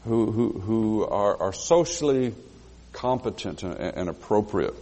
who, 0.05 0.31
who, 0.31 0.53
who 0.53 1.05
are, 1.05 1.37
are 1.41 1.53
socially 1.53 2.35
competent 2.93 3.63
and, 3.63 3.75
and 3.75 4.09
appropriate. 4.09 4.75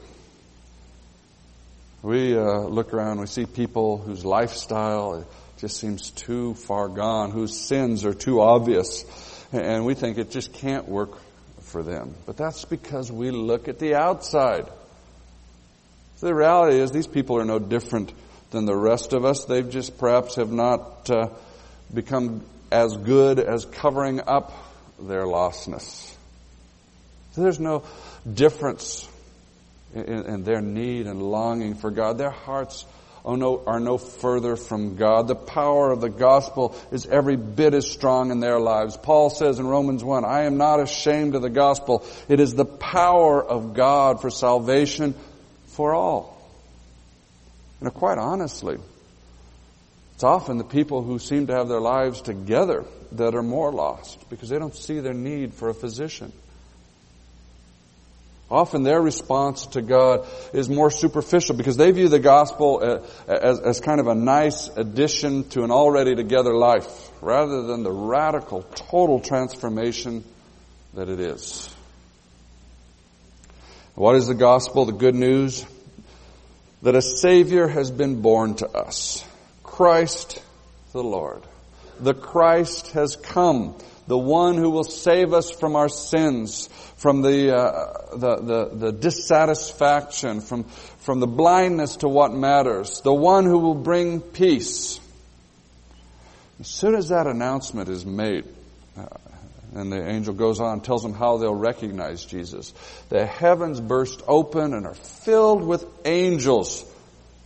We 2.03 2.37
uh, 2.37 2.61
look 2.61 2.92
around, 2.94 3.20
we 3.20 3.27
see 3.27 3.46
people 3.46 3.99
whose 3.99 4.25
lifestyle 4.25 5.27
just 5.59 5.77
seems 5.79 6.11
too 6.11 6.55
far 6.55 6.88
gone, 6.88 7.31
whose 7.31 7.59
sins 7.59 8.05
are 8.05 8.14
too 8.14 8.40
obvious 8.40 9.05
and 9.53 9.85
we 9.85 9.94
think 9.94 10.18
it 10.18 10.31
just 10.31 10.53
can't 10.53 10.88
work 10.88 11.11
for 11.62 11.83
them. 11.83 12.14
But 12.27 12.37
that's 12.37 12.64
because 12.64 13.11
we 13.11 13.31
look 13.31 13.68
at 13.68 13.79
the 13.79 13.94
outside. 13.94 14.66
So 16.16 16.27
the 16.27 16.35
reality 16.35 16.79
is 16.79 16.90
these 16.90 17.07
people 17.07 17.38
are 17.38 17.44
no 17.44 17.59
different 17.59 18.12
than 18.51 18.64
the 18.64 18.77
rest 18.77 19.12
of 19.12 19.25
us. 19.25 19.44
They've 19.44 19.68
just 19.68 19.99
perhaps 19.99 20.37
have 20.37 20.53
not 20.53 21.11
uh, 21.11 21.29
become 21.92 22.42
as 22.70 22.96
good 22.96 23.38
as 23.38 23.64
covering 23.64 24.20
up 24.20 24.52
their 24.98 25.24
lostness. 25.24 26.14
So 27.33 27.42
there's 27.42 27.61
no 27.61 27.85
difference 28.33 29.09
in, 29.94 30.04
in 30.04 30.44
their 30.44 30.61
need 30.61 31.06
and 31.06 31.22
longing 31.22 31.74
for 31.74 31.90
God. 31.90 32.18
Their 32.18 32.30
hearts 32.30 32.85
oh 33.24 33.35
no, 33.35 33.62
are 33.66 33.80
no 33.80 33.98
further 33.98 34.56
from 34.56 34.96
God. 34.96 35.28
The 35.28 35.35
power 35.35 35.90
of 35.90 36.00
the 36.00 36.09
gospel 36.09 36.74
is 36.90 37.06
every 37.06 37.37
bit 37.37 37.74
as 37.74 37.90
strong 37.90 38.30
in 38.30 38.40
their 38.40 38.59
lives. 38.59 38.96
Paul 38.96 39.30
says 39.30 39.59
in 39.59 39.66
Romans 39.66 40.02
1, 40.02 40.24
I 40.24 40.44
am 40.44 40.56
not 40.56 40.80
ashamed 40.80 41.35
of 41.35 41.42
the 41.42 41.50
gospel. 41.50 42.04
It 42.28 42.40
is 42.40 42.54
the 42.54 42.64
power 42.64 43.44
of 43.44 43.74
God 43.74 44.20
for 44.20 44.30
salvation 44.30 45.14
for 45.66 45.94
all. 45.94 46.37
And 47.80 47.92
quite 47.94 48.18
honestly, 48.18 48.78
it's 50.20 50.24
often 50.24 50.59
the 50.59 50.64
people 50.64 51.02
who 51.02 51.18
seem 51.18 51.46
to 51.46 51.54
have 51.54 51.68
their 51.68 51.80
lives 51.80 52.20
together 52.20 52.85
that 53.12 53.35
are 53.35 53.42
more 53.42 53.72
lost 53.72 54.28
because 54.28 54.50
they 54.50 54.59
don't 54.59 54.74
see 54.74 55.00
their 55.00 55.14
need 55.14 55.54
for 55.54 55.70
a 55.70 55.74
physician. 55.74 56.30
Often 58.50 58.83
their 58.83 59.00
response 59.00 59.64
to 59.68 59.80
God 59.80 60.26
is 60.52 60.68
more 60.68 60.90
superficial 60.90 61.56
because 61.56 61.78
they 61.78 61.90
view 61.92 62.11
the 62.11 62.18
gospel 62.18 63.00
as, 63.28 63.61
as 63.61 63.80
kind 63.80 63.98
of 63.98 64.09
a 64.09 64.14
nice 64.14 64.68
addition 64.68 65.48
to 65.50 65.64
an 65.64 65.70
already 65.70 66.14
together 66.14 66.54
life 66.54 67.09
rather 67.22 67.62
than 67.62 67.83
the 67.83 67.90
radical, 67.90 68.61
total 68.74 69.20
transformation 69.20 70.22
that 70.92 71.09
it 71.09 71.18
is. 71.18 71.74
What 73.94 74.16
is 74.16 74.26
the 74.26 74.35
gospel? 74.35 74.85
The 74.85 74.92
good 74.92 75.14
news 75.14 75.64
that 76.83 76.94
a 76.94 77.00
Savior 77.00 77.68
has 77.68 77.90
been 77.90 78.20
born 78.20 78.56
to 78.56 78.68
us. 78.68 79.24
Christ 79.80 80.42
the 80.92 81.02
Lord. 81.02 81.42
The 82.00 82.12
Christ 82.12 82.88
has 82.88 83.16
come 83.16 83.74
the 84.06 84.18
one 84.18 84.58
who 84.58 84.68
will 84.68 84.84
save 84.84 85.32
us 85.32 85.50
from 85.50 85.74
our 85.74 85.88
sins, 85.88 86.68
from 86.98 87.22
the, 87.22 87.56
uh, 87.56 88.14
the, 88.14 88.36
the, 88.36 88.70
the, 88.74 88.92
dissatisfaction, 88.92 90.42
from, 90.42 90.64
from 90.64 91.20
the 91.20 91.26
blindness 91.26 91.96
to 91.96 92.08
what 92.08 92.30
matters, 92.30 93.00
the 93.00 93.14
one 93.14 93.46
who 93.46 93.56
will 93.56 93.74
bring 93.74 94.20
peace. 94.20 95.00
As 96.60 96.68
soon 96.68 96.94
as 96.94 97.08
that 97.08 97.26
announcement 97.26 97.88
is 97.88 98.04
made, 98.04 98.44
uh, 98.98 99.06
and 99.74 99.90
the 99.90 100.06
angel 100.06 100.34
goes 100.34 100.60
on 100.60 100.74
and 100.74 100.84
tells 100.84 101.02
them 101.02 101.14
how 101.14 101.38
they'll 101.38 101.54
recognize 101.54 102.22
Jesus, 102.26 102.74
the 103.08 103.24
heavens 103.24 103.80
burst 103.80 104.20
open 104.28 104.74
and 104.74 104.84
are 104.84 104.92
filled 104.92 105.64
with 105.64 105.86
angels 106.04 106.84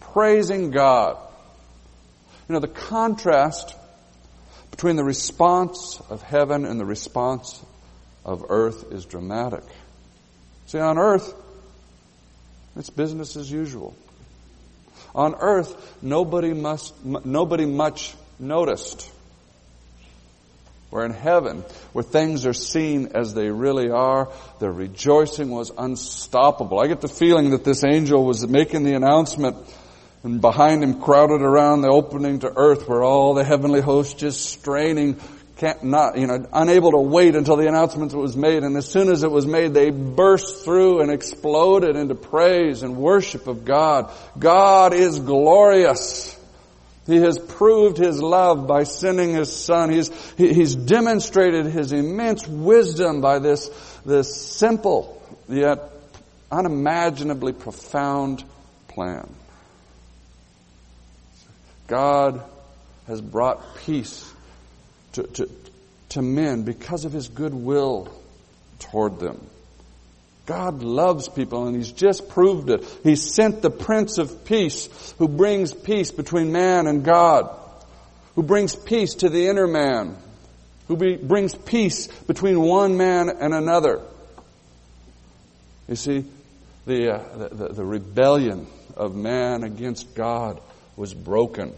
praising 0.00 0.72
God. 0.72 1.18
You 2.48 2.52
know, 2.52 2.60
the 2.60 2.68
contrast 2.68 3.74
between 4.70 4.96
the 4.96 5.04
response 5.04 6.00
of 6.10 6.22
heaven 6.22 6.64
and 6.64 6.78
the 6.78 6.84
response 6.84 7.62
of 8.24 8.44
earth 8.48 8.92
is 8.92 9.06
dramatic. 9.06 9.64
See, 10.66 10.78
on 10.78 10.98
earth, 10.98 11.32
it's 12.76 12.90
business 12.90 13.36
as 13.36 13.50
usual. 13.50 13.94
On 15.14 15.34
earth, 15.34 15.96
nobody 16.02 16.52
must, 16.52 16.92
nobody 17.04 17.66
much 17.66 18.14
noticed. 18.38 19.08
Where 20.90 21.04
in 21.04 21.12
heaven, 21.12 21.64
where 21.92 22.04
things 22.04 22.46
are 22.46 22.52
seen 22.52 23.12
as 23.14 23.34
they 23.34 23.50
really 23.50 23.90
are, 23.90 24.30
the 24.58 24.70
rejoicing 24.70 25.50
was 25.50 25.70
unstoppable. 25.76 26.80
I 26.80 26.88
get 26.88 27.00
the 27.00 27.08
feeling 27.08 27.50
that 27.50 27.64
this 27.64 27.84
angel 27.84 28.24
was 28.24 28.46
making 28.46 28.84
the 28.84 28.94
announcement 28.94 29.56
and 30.24 30.40
behind 30.40 30.82
him 30.82 31.00
crowded 31.00 31.42
around 31.42 31.82
the 31.82 31.88
opening 31.88 32.40
to 32.40 32.52
earth 32.56 32.88
were 32.88 33.04
all 33.04 33.34
the 33.34 33.44
heavenly 33.44 33.82
hosts 33.82 34.14
just 34.14 34.46
straining, 34.46 35.20
can't 35.58 35.84
not, 35.84 36.18
you 36.18 36.26
know, 36.26 36.46
unable 36.50 36.92
to 36.92 36.98
wait 36.98 37.36
until 37.36 37.56
the 37.56 37.68
announcement 37.68 38.14
was 38.14 38.34
made. 38.34 38.62
And 38.62 38.74
as 38.76 38.88
soon 38.88 39.10
as 39.10 39.22
it 39.22 39.30
was 39.30 39.46
made, 39.46 39.74
they 39.74 39.90
burst 39.90 40.64
through 40.64 41.02
and 41.02 41.10
exploded 41.10 41.96
into 41.96 42.14
praise 42.14 42.82
and 42.82 42.96
worship 42.96 43.46
of 43.46 43.66
God. 43.66 44.10
God 44.38 44.94
is 44.94 45.20
glorious. 45.20 46.34
He 47.06 47.16
has 47.16 47.38
proved 47.38 47.98
His 47.98 48.22
love 48.22 48.66
by 48.66 48.84
sending 48.84 49.34
His 49.34 49.54
Son. 49.54 49.90
He's, 49.90 50.10
he, 50.36 50.54
He's 50.54 50.74
demonstrated 50.74 51.66
His 51.66 51.92
immense 51.92 52.48
wisdom 52.48 53.20
by 53.20 53.40
this, 53.40 53.68
this 54.06 54.34
simple 54.34 55.22
yet 55.50 55.90
unimaginably 56.50 57.52
profound 57.52 58.42
plan. 58.88 59.28
God 61.86 62.42
has 63.06 63.20
brought 63.20 63.76
peace 63.78 64.32
to, 65.12 65.22
to, 65.22 65.50
to 66.10 66.22
men 66.22 66.62
because 66.62 67.04
of 67.04 67.12
his 67.12 67.28
goodwill 67.28 68.08
toward 68.78 69.20
them. 69.20 69.40
God 70.46 70.82
loves 70.82 71.28
people 71.28 71.66
and 71.66 71.76
He's 71.76 71.92
just 71.92 72.28
proved 72.28 72.68
it. 72.68 72.84
He 73.02 73.16
sent 73.16 73.62
the 73.62 73.70
Prince 73.70 74.18
of 74.18 74.44
Peace 74.44 75.14
who 75.18 75.26
brings 75.26 75.72
peace 75.72 76.10
between 76.10 76.52
man 76.52 76.86
and 76.86 77.02
God, 77.02 77.50
who 78.34 78.42
brings 78.42 78.76
peace 78.76 79.14
to 79.16 79.30
the 79.30 79.46
inner 79.48 79.66
man, 79.66 80.16
who 80.88 80.96
be, 80.96 81.16
brings 81.16 81.54
peace 81.54 82.08
between 82.08 82.60
one 82.60 82.96
man 82.96 83.30
and 83.30 83.54
another. 83.54 84.02
You 85.88 85.96
see, 85.96 86.24
the, 86.86 87.14
uh, 87.14 87.48
the, 87.48 87.68
the 87.68 87.84
rebellion 87.84 88.66
of 88.96 89.14
man 89.14 89.64
against 89.64 90.14
God 90.14 90.60
was 90.96 91.14
broken. 91.14 91.72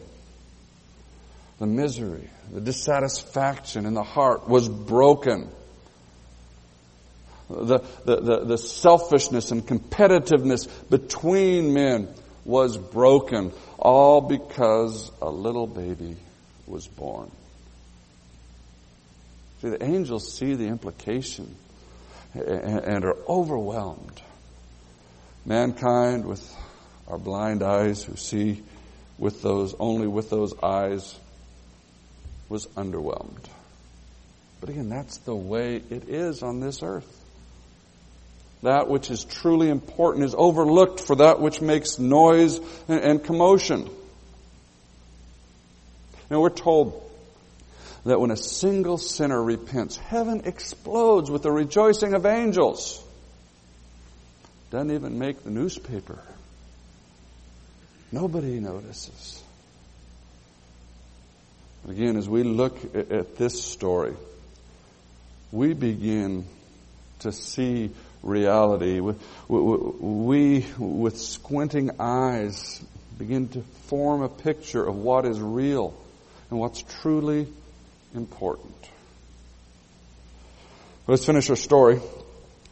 The 1.58 1.66
misery, 1.66 2.28
the 2.52 2.60
dissatisfaction 2.60 3.86
in 3.86 3.94
the 3.94 4.02
heart 4.02 4.48
was 4.48 4.68
broken. 4.68 5.48
The, 7.48 7.78
the, 8.04 8.16
the, 8.20 8.44
the 8.44 8.58
selfishness 8.58 9.52
and 9.52 9.66
competitiveness 9.66 10.68
between 10.90 11.72
men 11.72 12.08
was 12.44 12.76
broken, 12.76 13.52
all 13.78 14.20
because 14.20 15.10
a 15.22 15.30
little 15.30 15.66
baby 15.66 16.16
was 16.66 16.86
born. 16.86 17.30
See, 19.62 19.70
the 19.70 19.82
angels 19.82 20.32
see 20.32 20.54
the 20.54 20.66
implication 20.66 21.54
and 22.34 23.04
are 23.04 23.16
overwhelmed. 23.28 24.20
Mankind 25.46 26.26
with 26.26 26.54
our 27.08 27.18
blind 27.18 27.62
eyes 27.62 28.02
who 28.02 28.16
see 28.16 28.62
with 29.18 29.42
those, 29.42 29.74
only 29.78 30.06
with 30.06 30.30
those 30.30 30.54
eyes, 30.62 31.18
was 32.48 32.66
underwhelmed. 32.68 33.44
But 34.60 34.70
again, 34.70 34.88
that's 34.88 35.18
the 35.18 35.34
way 35.34 35.76
it 35.76 36.08
is 36.08 36.42
on 36.42 36.60
this 36.60 36.82
earth. 36.82 37.12
That 38.62 38.88
which 38.88 39.10
is 39.10 39.24
truly 39.24 39.68
important 39.68 40.24
is 40.24 40.34
overlooked 40.36 41.00
for 41.00 41.16
that 41.16 41.40
which 41.40 41.60
makes 41.60 41.98
noise 41.98 42.60
and 42.88 43.22
commotion. 43.22 43.88
Now 46.30 46.40
we're 46.40 46.50
told 46.50 47.02
that 48.04 48.20
when 48.20 48.30
a 48.30 48.36
single 48.36 48.98
sinner 48.98 49.42
repents, 49.42 49.96
heaven 49.96 50.42
explodes 50.44 51.30
with 51.30 51.42
the 51.42 51.52
rejoicing 51.52 52.14
of 52.14 52.24
angels. 52.24 53.02
Doesn't 54.70 54.90
even 54.90 55.18
make 55.18 55.44
the 55.44 55.50
newspaper. 55.50 56.18
Nobody 58.12 58.60
notices. 58.60 59.42
Again, 61.88 62.16
as 62.16 62.28
we 62.28 62.42
look 62.42 62.76
at 62.94 63.36
this 63.36 63.62
story, 63.62 64.14
we 65.52 65.72
begin 65.72 66.46
to 67.20 67.32
see 67.32 67.90
reality. 68.22 69.00
We, 69.48 70.66
with 70.78 71.18
squinting 71.18 72.00
eyes, 72.00 72.82
begin 73.18 73.48
to 73.50 73.62
form 73.86 74.22
a 74.22 74.28
picture 74.28 74.84
of 74.84 74.96
what 74.96 75.26
is 75.26 75.40
real 75.40 75.94
and 76.50 76.58
what's 76.58 76.82
truly 77.00 77.48
important. 78.14 78.74
Let's 81.06 81.24
finish 81.24 81.48
our 81.50 81.56
story. 81.56 82.00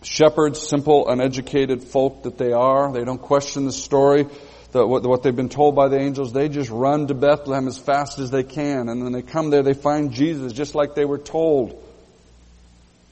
Shepherds, 0.02 0.60
simple, 0.60 1.08
uneducated 1.08 1.82
folk 1.84 2.24
that 2.24 2.36
they 2.36 2.52
are, 2.52 2.92
they 2.92 3.04
don't 3.04 3.22
question 3.22 3.64
the 3.64 3.72
story, 3.72 4.26
the, 4.74 4.84
what, 4.84 5.04
what 5.04 5.22
they've 5.22 5.34
been 5.34 5.48
told 5.48 5.76
by 5.76 5.86
the 5.86 5.98
angels. 5.98 6.32
They 6.32 6.48
just 6.48 6.68
run 6.68 7.06
to 7.06 7.14
Bethlehem 7.14 7.68
as 7.68 7.78
fast 7.78 8.18
as 8.18 8.32
they 8.32 8.42
can. 8.42 8.88
And 8.88 9.04
when 9.04 9.12
they 9.12 9.22
come 9.22 9.50
there, 9.50 9.62
they 9.62 9.72
find 9.72 10.12
Jesus 10.12 10.52
just 10.52 10.74
like 10.74 10.96
they 10.96 11.04
were 11.04 11.18
told. 11.18 11.80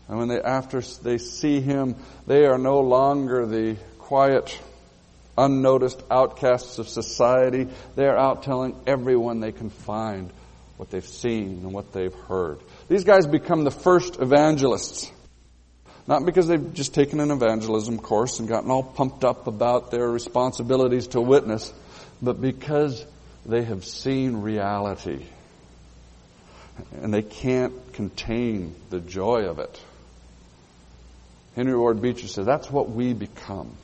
And 0.08 0.18
when 0.18 0.28
they, 0.28 0.40
after 0.40 0.80
they 0.80 1.18
see 1.18 1.60
him, 1.60 1.94
they 2.26 2.46
are 2.46 2.58
no 2.58 2.80
longer 2.80 3.46
the 3.46 3.76
quiet, 3.98 4.58
unnoticed 5.38 6.02
outcasts 6.10 6.80
of 6.80 6.88
society. 6.88 7.68
They 7.94 8.06
are 8.06 8.18
out 8.18 8.42
telling 8.42 8.76
everyone 8.84 9.38
they 9.38 9.52
can 9.52 9.70
find 9.70 10.32
what 10.78 10.90
they've 10.90 11.06
seen 11.06 11.60
and 11.62 11.72
what 11.72 11.92
they've 11.92 12.12
heard. 12.12 12.58
These 12.88 13.04
guys 13.04 13.28
become 13.28 13.62
the 13.62 13.70
first 13.70 14.20
evangelists. 14.20 15.12
Not 16.06 16.26
because 16.26 16.48
they've 16.48 16.74
just 16.74 16.94
taken 16.94 17.20
an 17.20 17.30
evangelism 17.30 17.98
course 17.98 18.40
and 18.40 18.48
gotten 18.48 18.70
all 18.70 18.82
pumped 18.82 19.24
up 19.24 19.46
about 19.46 19.90
their 19.90 20.10
responsibilities 20.10 21.08
to 21.08 21.20
witness, 21.20 21.72
but 22.20 22.40
because 22.40 23.04
they 23.46 23.62
have 23.62 23.84
seen 23.84 24.38
reality. 24.38 25.24
And 27.00 27.12
they 27.12 27.22
can't 27.22 27.92
contain 27.92 28.74
the 28.90 29.00
joy 29.00 29.46
of 29.46 29.58
it. 29.58 29.80
Henry 31.54 31.76
Ward 31.76 32.00
Beecher 32.00 32.26
says 32.26 32.46
that's 32.46 32.70
what 32.70 32.90
we 32.90 33.12
become. 33.12 33.76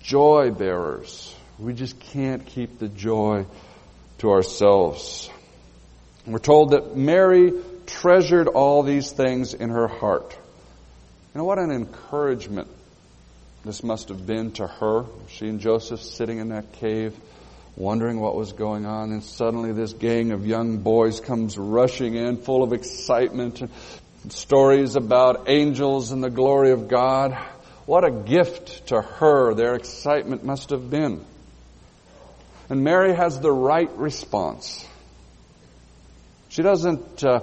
Joy 0.00 0.50
bearers. 0.50 1.34
We 1.58 1.74
just 1.74 1.98
can't 1.98 2.46
keep 2.46 2.78
the 2.78 2.88
joy 2.88 3.46
to 4.18 4.30
ourselves. 4.30 5.28
We're 6.26 6.38
told 6.38 6.70
that 6.70 6.96
Mary 6.96 7.52
treasured 7.86 8.48
all 8.48 8.82
these 8.82 9.12
things 9.12 9.52
in 9.52 9.70
her 9.70 9.88
heart. 9.88 10.38
You 11.34 11.38
know 11.38 11.46
what 11.46 11.58
an 11.58 11.72
encouragement 11.72 12.68
this 13.64 13.82
must 13.82 14.10
have 14.10 14.24
been 14.24 14.52
to 14.52 14.68
her. 14.68 15.04
She 15.26 15.48
and 15.48 15.58
Joseph 15.58 16.00
sitting 16.00 16.38
in 16.38 16.50
that 16.50 16.74
cave, 16.74 17.18
wondering 17.74 18.20
what 18.20 18.36
was 18.36 18.52
going 18.52 18.86
on, 18.86 19.10
and 19.10 19.24
suddenly 19.24 19.72
this 19.72 19.92
gang 19.94 20.30
of 20.30 20.46
young 20.46 20.78
boys 20.78 21.18
comes 21.18 21.58
rushing 21.58 22.14
in, 22.14 22.36
full 22.36 22.62
of 22.62 22.72
excitement, 22.72 23.62
and 23.62 23.70
stories 24.28 24.94
about 24.94 25.48
angels 25.48 26.12
and 26.12 26.22
the 26.22 26.30
glory 26.30 26.70
of 26.70 26.86
God. 26.86 27.36
What 27.84 28.04
a 28.04 28.12
gift 28.12 28.86
to 28.88 29.02
her 29.02 29.54
their 29.54 29.74
excitement 29.74 30.44
must 30.44 30.70
have 30.70 30.88
been. 30.88 31.24
And 32.68 32.84
Mary 32.84 33.12
has 33.12 33.40
the 33.40 33.50
right 33.50 33.90
response. 33.96 34.86
She 36.48 36.62
doesn't 36.62 37.24
uh, 37.24 37.40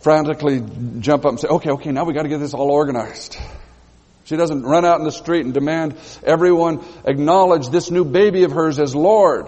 frantically 0.00 0.62
jump 1.00 1.24
up 1.24 1.30
and 1.30 1.40
say, 1.40 1.48
okay, 1.48 1.70
okay, 1.70 1.92
now 1.92 2.04
we 2.04 2.14
got 2.14 2.22
to 2.22 2.28
get 2.28 2.38
this 2.38 2.54
all 2.54 2.70
organized. 2.70 3.38
She 4.24 4.36
doesn't 4.36 4.62
run 4.62 4.84
out 4.84 4.98
in 4.98 5.04
the 5.04 5.12
street 5.12 5.44
and 5.44 5.52
demand 5.52 5.96
everyone 6.22 6.84
acknowledge 7.04 7.68
this 7.68 7.90
new 7.90 8.04
baby 8.04 8.44
of 8.44 8.52
hers 8.52 8.78
as 8.78 8.94
Lord. 8.94 9.46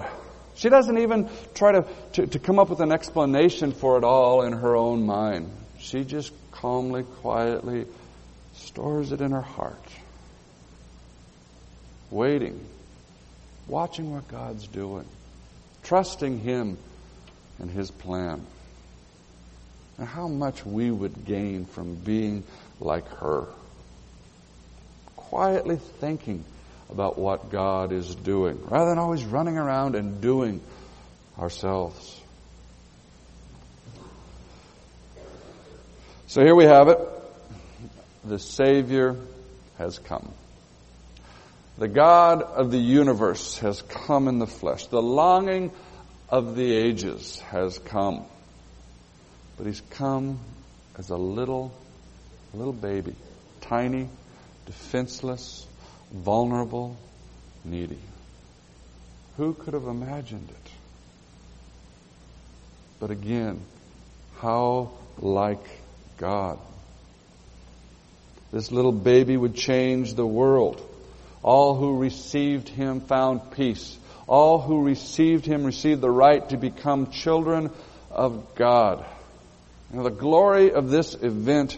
She 0.54 0.68
doesn't 0.68 0.98
even 0.98 1.30
try 1.54 1.72
to, 1.72 1.86
to, 2.14 2.26
to 2.26 2.38
come 2.38 2.58
up 2.58 2.68
with 2.68 2.80
an 2.80 2.92
explanation 2.92 3.72
for 3.72 3.96
it 3.96 4.04
all 4.04 4.42
in 4.42 4.52
her 4.52 4.76
own 4.76 5.06
mind. 5.06 5.50
She 5.78 6.04
just 6.04 6.32
calmly, 6.50 7.04
quietly 7.04 7.86
stores 8.54 9.12
it 9.12 9.20
in 9.20 9.32
her 9.32 9.40
heart. 9.40 9.82
Waiting, 12.10 12.64
watching 13.66 14.12
what 14.12 14.28
God's 14.28 14.66
doing, 14.66 15.06
trusting 15.82 16.40
Him 16.40 16.76
and 17.58 17.70
His 17.70 17.90
plan. 17.90 18.44
And 20.02 20.10
how 20.10 20.26
much 20.26 20.66
we 20.66 20.90
would 20.90 21.26
gain 21.26 21.64
from 21.64 21.94
being 21.94 22.42
like 22.80 23.06
her. 23.18 23.46
Quietly 25.14 25.76
thinking 25.76 26.44
about 26.90 27.16
what 27.16 27.52
God 27.52 27.92
is 27.92 28.12
doing, 28.12 28.58
rather 28.64 28.90
than 28.90 28.98
always 28.98 29.24
running 29.24 29.56
around 29.56 29.94
and 29.94 30.20
doing 30.20 30.60
ourselves. 31.38 32.20
So 36.26 36.42
here 36.42 36.56
we 36.56 36.64
have 36.64 36.88
it. 36.88 36.98
The 38.24 38.40
Savior 38.40 39.14
has 39.78 40.00
come. 40.00 40.32
The 41.78 41.86
God 41.86 42.42
of 42.42 42.72
the 42.72 42.80
universe 42.80 43.58
has 43.58 43.80
come 43.82 44.26
in 44.26 44.40
the 44.40 44.48
flesh. 44.48 44.86
The 44.86 45.00
longing 45.00 45.70
of 46.28 46.56
the 46.56 46.72
ages 46.72 47.38
has 47.52 47.78
come. 47.78 48.24
But 49.62 49.68
he's 49.68 49.82
come 49.90 50.40
as 50.98 51.10
a 51.10 51.16
little, 51.16 51.72
little 52.52 52.72
baby, 52.72 53.14
tiny, 53.60 54.08
defenseless, 54.66 55.64
vulnerable, 56.12 56.96
needy. 57.64 58.00
Who 59.36 59.54
could 59.54 59.74
have 59.74 59.86
imagined 59.86 60.48
it? 60.50 60.70
But 62.98 63.12
again, 63.12 63.60
how 64.40 64.90
like 65.20 65.64
God. 66.18 66.58
This 68.50 68.72
little 68.72 68.90
baby 68.90 69.36
would 69.36 69.54
change 69.54 70.14
the 70.14 70.26
world. 70.26 70.84
All 71.44 71.76
who 71.76 72.00
received 72.00 72.68
him 72.68 73.00
found 73.00 73.52
peace. 73.52 73.96
All 74.26 74.60
who 74.60 74.82
received 74.82 75.46
him 75.46 75.62
received 75.62 76.00
the 76.00 76.10
right 76.10 76.48
to 76.48 76.56
become 76.56 77.12
children 77.12 77.70
of 78.10 78.56
God. 78.56 79.06
You 79.92 79.98
know, 79.98 80.04
the 80.04 80.10
glory 80.10 80.72
of 80.72 80.88
this 80.88 81.14
event 81.14 81.76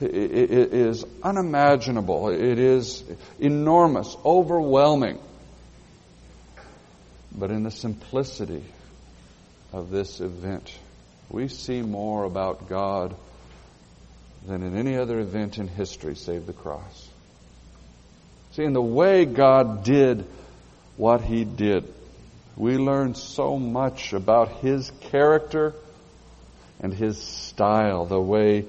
is 0.00 1.04
unimaginable. 1.22 2.30
It 2.30 2.58
is 2.58 3.04
enormous, 3.38 4.16
overwhelming. 4.24 5.20
But 7.30 7.50
in 7.50 7.62
the 7.62 7.70
simplicity 7.70 8.64
of 9.72 9.90
this 9.90 10.20
event, 10.20 10.72
we 11.30 11.46
see 11.48 11.82
more 11.82 12.24
about 12.24 12.68
God 12.68 13.14
than 14.46 14.62
in 14.62 14.76
any 14.76 14.96
other 14.96 15.20
event 15.20 15.58
in 15.58 15.68
history 15.68 16.16
save 16.16 16.46
the 16.46 16.52
cross. 16.52 17.08
See, 18.52 18.64
in 18.64 18.72
the 18.72 18.82
way 18.82 19.24
God 19.24 19.84
did 19.84 20.26
what 20.96 21.22
He 21.22 21.44
did, 21.44 21.90
we 22.56 22.76
learn 22.76 23.14
so 23.14 23.56
much 23.56 24.12
about 24.12 24.60
His 24.60 24.90
character 25.12 25.74
and 26.82 26.92
His 26.92 27.18
style, 27.18 28.04
the 28.04 28.20
way 28.20 28.66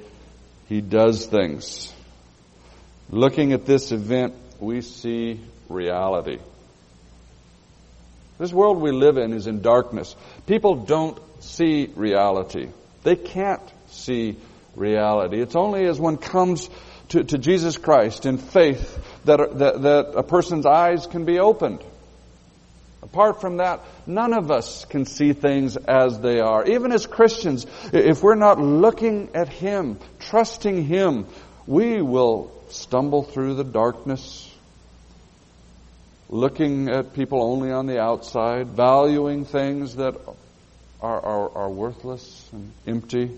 He 0.69 0.81
does 0.81 1.25
things. 1.25 1.93
Looking 3.09 3.53
at 3.53 3.65
this 3.65 3.91
event, 3.91 4.33
we 4.59 4.81
see 4.81 5.39
reality. 5.69 6.39
This 8.39 8.51
world 8.51 8.81
we 8.81 8.91
live 8.91 9.17
in 9.17 9.33
is 9.33 9.47
in 9.47 9.61
darkness. 9.61 10.15
People 10.47 10.75
don't 10.75 11.19
see 11.43 11.89
reality. 11.95 12.69
They 13.03 13.15
can't 13.15 13.61
see 13.89 14.37
reality. 14.75 15.41
It's 15.41 15.55
only 15.55 15.85
as 15.85 15.99
one 15.99 16.17
comes 16.17 16.69
to, 17.09 17.23
to 17.23 17.37
Jesus 17.37 17.77
Christ 17.77 18.25
in 18.25 18.37
faith 18.37 18.99
that, 19.25 19.57
that, 19.59 19.81
that 19.83 20.13
a 20.15 20.23
person's 20.23 20.65
eyes 20.65 21.05
can 21.05 21.25
be 21.25 21.39
opened. 21.39 21.83
Apart 23.13 23.41
from 23.41 23.57
that, 23.57 23.81
none 24.07 24.33
of 24.33 24.49
us 24.49 24.85
can 24.85 25.05
see 25.05 25.33
things 25.33 25.77
as 25.77 26.19
they 26.19 26.39
are. 26.39 26.65
Even 26.65 26.91
as 26.91 27.05
Christians, 27.05 27.67
if 27.93 28.23
we're 28.23 28.33
not 28.33 28.57
looking 28.57 29.29
at 29.35 29.49
Him, 29.49 29.99
trusting 30.17 30.85
Him, 30.85 31.27
we 31.67 32.01
will 32.01 32.51
stumble 32.69 33.21
through 33.21 33.53
the 33.53 33.63
darkness, 33.63 34.51
looking 36.27 36.89
at 36.89 37.13
people 37.13 37.43
only 37.43 37.71
on 37.71 37.85
the 37.85 37.99
outside, 37.99 38.69
valuing 38.69 39.45
things 39.45 39.97
that 39.97 40.15
are, 40.99 41.23
are, 41.23 41.55
are 41.55 41.69
worthless 41.69 42.49
and 42.51 42.71
empty, 42.87 43.29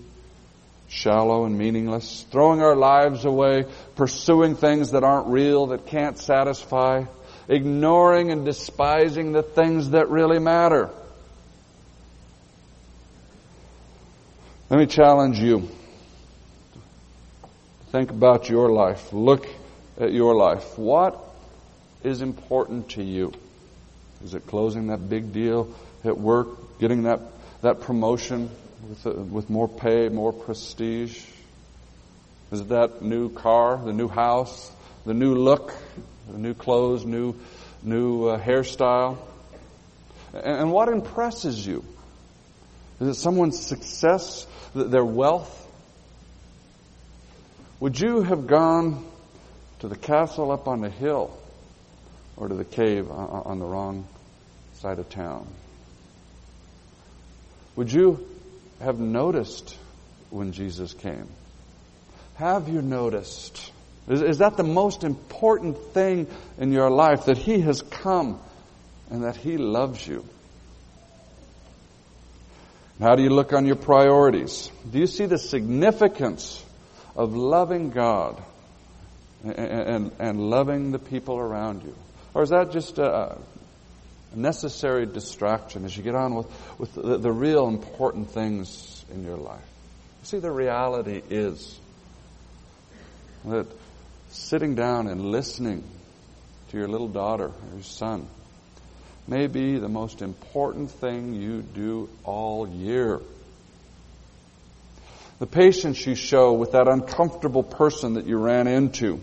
shallow 0.88 1.44
and 1.44 1.58
meaningless, 1.58 2.24
throwing 2.30 2.62
our 2.62 2.76
lives 2.76 3.26
away, 3.26 3.66
pursuing 3.94 4.56
things 4.56 4.92
that 4.92 5.04
aren't 5.04 5.26
real, 5.26 5.66
that 5.66 5.86
can't 5.86 6.18
satisfy, 6.18 7.04
ignoring 7.48 8.30
and 8.30 8.44
despising 8.44 9.32
the 9.32 9.42
things 9.42 9.90
that 9.90 10.08
really 10.08 10.38
matter. 10.38 10.90
Let 14.68 14.80
me 14.80 14.86
challenge 14.86 15.38
you. 15.38 15.68
Think 17.92 18.10
about 18.10 18.48
your 18.48 18.70
life. 18.70 19.12
Look 19.12 19.46
at 19.98 20.12
your 20.12 20.34
life. 20.34 20.76
What 20.76 21.22
is 22.02 22.20
important 22.20 22.90
to 22.90 23.02
you? 23.02 23.32
Is 24.24 24.34
it 24.34 24.46
closing 24.46 24.88
that 24.88 25.08
big 25.08 25.32
deal 25.32 25.72
at 26.04 26.18
work, 26.18 26.78
getting 26.80 27.04
that, 27.04 27.20
that 27.62 27.80
promotion 27.80 28.50
with, 28.88 29.06
uh, 29.06 29.10
with 29.10 29.48
more 29.48 29.68
pay, 29.68 30.08
more 30.08 30.32
prestige? 30.32 31.24
Is 32.50 32.60
it 32.60 32.68
that 32.70 33.02
new 33.02 33.30
car, 33.30 33.80
the 33.84 33.92
new 33.92 34.08
house, 34.08 34.70
the 35.04 35.14
new 35.14 35.34
look, 35.34 35.72
new 36.28 36.54
clothes, 36.54 37.04
new, 37.04 37.34
new 37.82 38.26
uh, 38.28 38.40
hairstyle. 38.40 39.18
And, 40.32 40.60
and 40.60 40.72
what 40.72 40.88
impresses 40.88 41.66
you? 41.66 41.84
Is 43.00 43.08
it 43.08 43.14
someone's 43.14 43.58
success, 43.58 44.46
their 44.74 45.04
wealth? 45.04 45.52
Would 47.80 48.00
you 48.00 48.22
have 48.22 48.46
gone 48.46 49.04
to 49.80 49.88
the 49.88 49.96
castle 49.96 50.50
up 50.50 50.66
on 50.66 50.80
the 50.80 50.88
hill 50.88 51.36
or 52.36 52.48
to 52.48 52.54
the 52.54 52.64
cave 52.64 53.10
on 53.10 53.58
the 53.58 53.66
wrong 53.66 54.06
side 54.74 54.98
of 54.98 55.10
town? 55.10 55.46
Would 57.76 57.92
you 57.92 58.26
have 58.80 58.98
noticed 58.98 59.76
when 60.30 60.52
Jesus 60.52 60.94
came? 60.94 61.28
Have 62.36 62.68
you 62.68 62.80
noticed? 62.80 63.72
Is, 64.08 64.22
is 64.22 64.38
that 64.38 64.56
the 64.56 64.64
most 64.64 65.04
important 65.04 65.76
thing 65.92 66.26
in 66.58 66.72
your 66.72 66.90
life? 66.90 67.26
That 67.26 67.38
He 67.38 67.60
has 67.60 67.82
come 67.82 68.40
and 69.10 69.24
that 69.24 69.36
He 69.36 69.56
loves 69.56 70.06
you? 70.06 70.24
How 73.00 73.14
do 73.14 73.22
you 73.22 73.30
look 73.30 73.52
on 73.52 73.66
your 73.66 73.76
priorities? 73.76 74.70
Do 74.90 74.98
you 74.98 75.06
see 75.06 75.26
the 75.26 75.38
significance 75.38 76.64
of 77.14 77.34
loving 77.34 77.90
God 77.90 78.42
and, 79.44 79.58
and, 79.58 80.12
and 80.18 80.40
loving 80.40 80.92
the 80.92 80.98
people 80.98 81.38
around 81.38 81.82
you? 81.82 81.94
Or 82.32 82.42
is 82.42 82.50
that 82.50 82.72
just 82.72 82.98
a, 82.98 83.38
necessary 84.34 85.06
distraction 85.06 85.84
as 85.84 85.96
you 85.96 86.02
get 86.02 86.14
on 86.14 86.34
with, 86.34 86.46
with 86.78 86.94
the, 86.94 87.18
the 87.18 87.32
real 87.32 87.68
important 87.68 88.30
things 88.30 89.04
in 89.10 89.24
your 89.24 89.36
life? 89.36 89.64
You 90.22 90.26
see, 90.26 90.38
the 90.38 90.50
reality 90.50 91.22
is 91.30 91.78
that 93.44 93.66
sitting 94.36 94.74
down 94.74 95.06
and 95.08 95.30
listening 95.30 95.82
to 96.70 96.76
your 96.76 96.88
little 96.88 97.08
daughter 97.08 97.46
or 97.46 97.74
your 97.74 97.82
son 97.82 98.26
may 99.26 99.46
be 99.46 99.78
the 99.78 99.88
most 99.88 100.22
important 100.22 100.90
thing 100.90 101.34
you 101.34 101.62
do 101.62 102.08
all 102.22 102.68
year. 102.68 103.20
The 105.38 105.46
patience 105.46 106.06
you 106.06 106.14
show 106.14 106.52
with 106.52 106.72
that 106.72 106.88
uncomfortable 106.88 107.62
person 107.62 108.14
that 108.14 108.26
you 108.26 108.38
ran 108.38 108.66
into 108.66 109.20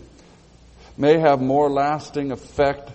may 0.96 1.18
have 1.18 1.40
more 1.40 1.70
lasting 1.70 2.30
effect 2.30 2.90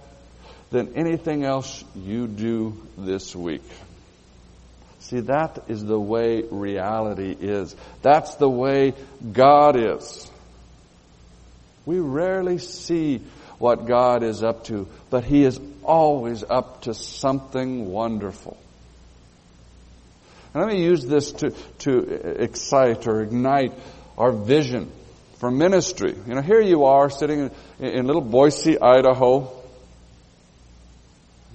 than 0.70 0.96
anything 0.96 1.44
else 1.44 1.84
you 1.96 2.28
do 2.28 2.78
this 2.98 3.36
week. 3.36 3.64
See, 5.00 5.22
that 5.22 5.64
is 5.68 5.84
the 5.84 6.00
way 6.00 6.44
reality 6.44 7.36
is. 7.40 7.76
That's 8.02 8.36
the 8.36 8.50
way 8.50 8.94
God 9.32 9.76
is. 9.76 10.30
We 11.90 11.98
rarely 11.98 12.60
see 12.60 13.24
what 13.58 13.88
God 13.88 14.22
is 14.22 14.44
up 14.44 14.66
to, 14.66 14.88
but 15.10 15.24
He 15.24 15.44
is 15.44 15.60
always 15.84 16.44
up 16.44 16.84
to 16.84 16.94
something 16.94 17.90
wonderful. 17.90 18.58
And 20.54 20.64
let 20.64 20.72
me 20.72 20.84
use 20.84 21.04
this 21.04 21.32
to, 21.32 21.50
to 21.80 22.44
excite 22.44 23.08
or 23.08 23.24
ignite 23.24 23.74
our 24.20 24.32
vision 24.32 24.92
for 25.40 25.50
ministry. 25.50 26.16
You 26.28 26.36
know, 26.36 26.44
here 26.44 26.62
you 26.62 26.84
are 26.84 27.10
sitting 27.10 27.50
in, 27.80 27.86
in 27.88 28.06
little 28.06 28.22
Boise, 28.22 28.80
Idaho, 28.80 29.52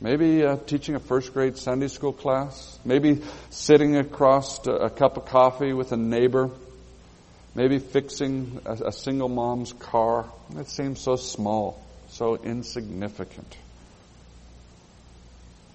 maybe 0.01 0.45
uh, 0.45 0.57
teaching 0.67 0.97
a 0.97 0.99
first 0.99 1.33
grade 1.33 1.59
Sunday 1.59 1.87
school 1.87 2.13
class, 2.13 2.77
maybe 2.85 3.23
sitting 3.51 3.97
across 3.97 4.67
a 4.67 4.91
cup 4.91 5.17
of 5.17 5.27
coffee 5.27 5.73
with 5.73 5.93
a 5.93 5.97
neighbor 5.97 6.51
Maybe 7.55 7.79
fixing 7.79 8.61
a, 8.65 8.73
a 8.87 8.93
single 8.93 9.29
mom's 9.29 9.73
car. 9.73 10.27
It 10.57 10.69
seems 10.69 11.01
so 11.01 11.17
small, 11.17 11.81
so 12.09 12.37
insignificant. 12.37 13.57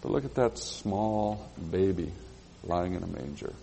But 0.01 0.11
look 0.11 0.25
at 0.25 0.35
that 0.35 0.57
small 0.57 1.49
baby 1.71 2.11
lying 2.63 2.95
in 2.95 3.03
a 3.03 3.07
manger. 3.07 3.53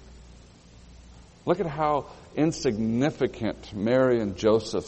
Look 1.45 1.61
at 1.61 1.67
how 1.67 2.07
insignificant 2.35 3.73
Mary 3.75 4.21
and 4.21 4.37
Joseph 4.37 4.87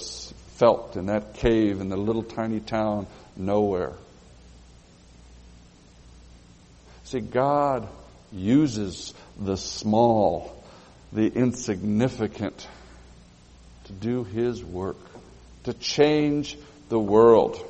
felt 0.56 0.96
in 0.96 1.06
that 1.06 1.34
cave 1.34 1.80
in 1.80 1.88
the 1.88 1.96
little 1.96 2.22
tiny 2.22 2.60
town 2.60 3.06
nowhere. 3.36 3.92
See, 7.04 7.20
God 7.20 7.88
uses 8.32 9.14
the 9.38 9.56
small, 9.56 10.62
the 11.12 11.26
insignificant 11.26 12.66
to 13.88 13.92
do 13.92 14.24
His 14.24 14.64
work, 14.64 14.96
to 15.64 15.74
change 15.74 16.56
the 16.88 16.98
world. 16.98 17.60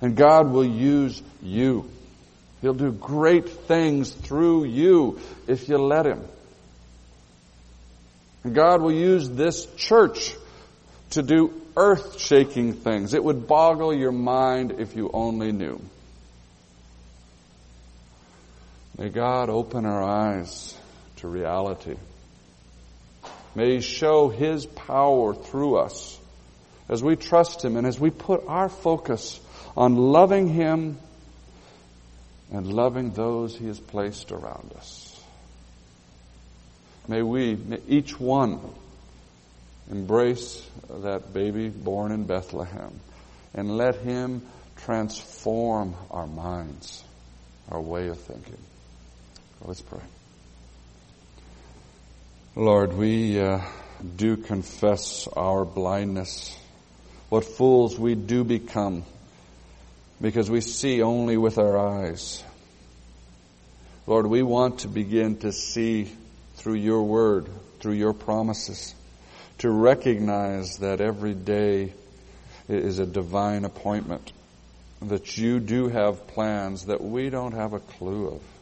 And 0.00 0.16
God 0.16 0.50
will 0.50 0.66
use 0.66 1.22
you. 1.42 1.90
He'll 2.62 2.74
do 2.74 2.92
great 2.92 3.48
things 3.48 4.10
through 4.12 4.64
you 4.64 5.18
if 5.46 5.68
you 5.68 5.78
let 5.78 6.06
Him. 6.06 6.22
And 8.44 8.54
God 8.54 8.80
will 8.80 8.92
use 8.92 9.28
this 9.28 9.66
church 9.76 10.34
to 11.10 11.22
do 11.22 11.60
earth 11.76 12.20
shaking 12.20 12.74
things. 12.74 13.14
It 13.14 13.24
would 13.24 13.46
boggle 13.46 13.94
your 13.94 14.12
mind 14.12 14.76
if 14.78 14.96
you 14.96 15.10
only 15.12 15.52
knew. 15.52 15.80
May 18.98 19.08
God 19.08 19.50
open 19.50 19.84
our 19.84 20.02
eyes 20.02 20.78
to 21.16 21.28
reality. 21.28 21.96
May 23.56 23.76
He 23.76 23.80
show 23.80 24.28
His 24.28 24.66
power 24.66 25.34
through 25.34 25.78
us 25.78 26.18
as 26.90 27.02
we 27.02 27.16
trust 27.16 27.64
Him 27.64 27.76
and 27.76 27.86
as 27.86 27.98
we 27.98 28.10
put 28.10 28.44
our 28.46 28.68
focus 28.68 29.40
on 29.74 29.96
loving 29.96 30.46
Him 30.46 30.98
and 32.52 32.72
loving 32.72 33.10
those 33.12 33.56
He 33.56 33.66
has 33.66 33.80
placed 33.80 34.30
around 34.30 34.74
us. 34.76 35.18
May 37.08 37.22
we, 37.22 37.54
may 37.54 37.80
each 37.88 38.20
one, 38.20 38.60
embrace 39.90 40.68
that 40.90 41.32
baby 41.32 41.70
born 41.70 42.12
in 42.12 42.24
Bethlehem 42.24 43.00
and 43.54 43.78
let 43.78 43.96
Him 43.96 44.42
transform 44.76 45.94
our 46.10 46.26
minds, 46.26 47.02
our 47.70 47.80
way 47.80 48.08
of 48.08 48.20
thinking. 48.20 48.58
Let's 49.64 49.80
pray. 49.80 50.02
Lord, 52.58 52.94
we 52.94 53.38
uh, 53.38 53.60
do 54.16 54.38
confess 54.38 55.28
our 55.28 55.66
blindness. 55.66 56.58
What 57.28 57.44
fools 57.44 57.98
we 57.98 58.14
do 58.14 58.44
become 58.44 59.04
because 60.22 60.50
we 60.50 60.62
see 60.62 61.02
only 61.02 61.36
with 61.36 61.58
our 61.58 61.76
eyes. 61.76 62.42
Lord, 64.06 64.26
we 64.26 64.42
want 64.42 64.78
to 64.80 64.88
begin 64.88 65.36
to 65.40 65.52
see 65.52 66.10
through 66.54 66.76
your 66.76 67.02
word, 67.02 67.50
through 67.80 67.92
your 67.92 68.14
promises, 68.14 68.94
to 69.58 69.70
recognize 69.70 70.78
that 70.78 71.02
every 71.02 71.34
day 71.34 71.92
is 72.70 72.98
a 72.98 73.06
divine 73.06 73.66
appointment, 73.66 74.32
that 75.02 75.36
you 75.36 75.60
do 75.60 75.88
have 75.88 76.26
plans 76.28 76.86
that 76.86 77.02
we 77.02 77.28
don't 77.28 77.52
have 77.52 77.74
a 77.74 77.80
clue 77.80 78.28
of 78.28 78.55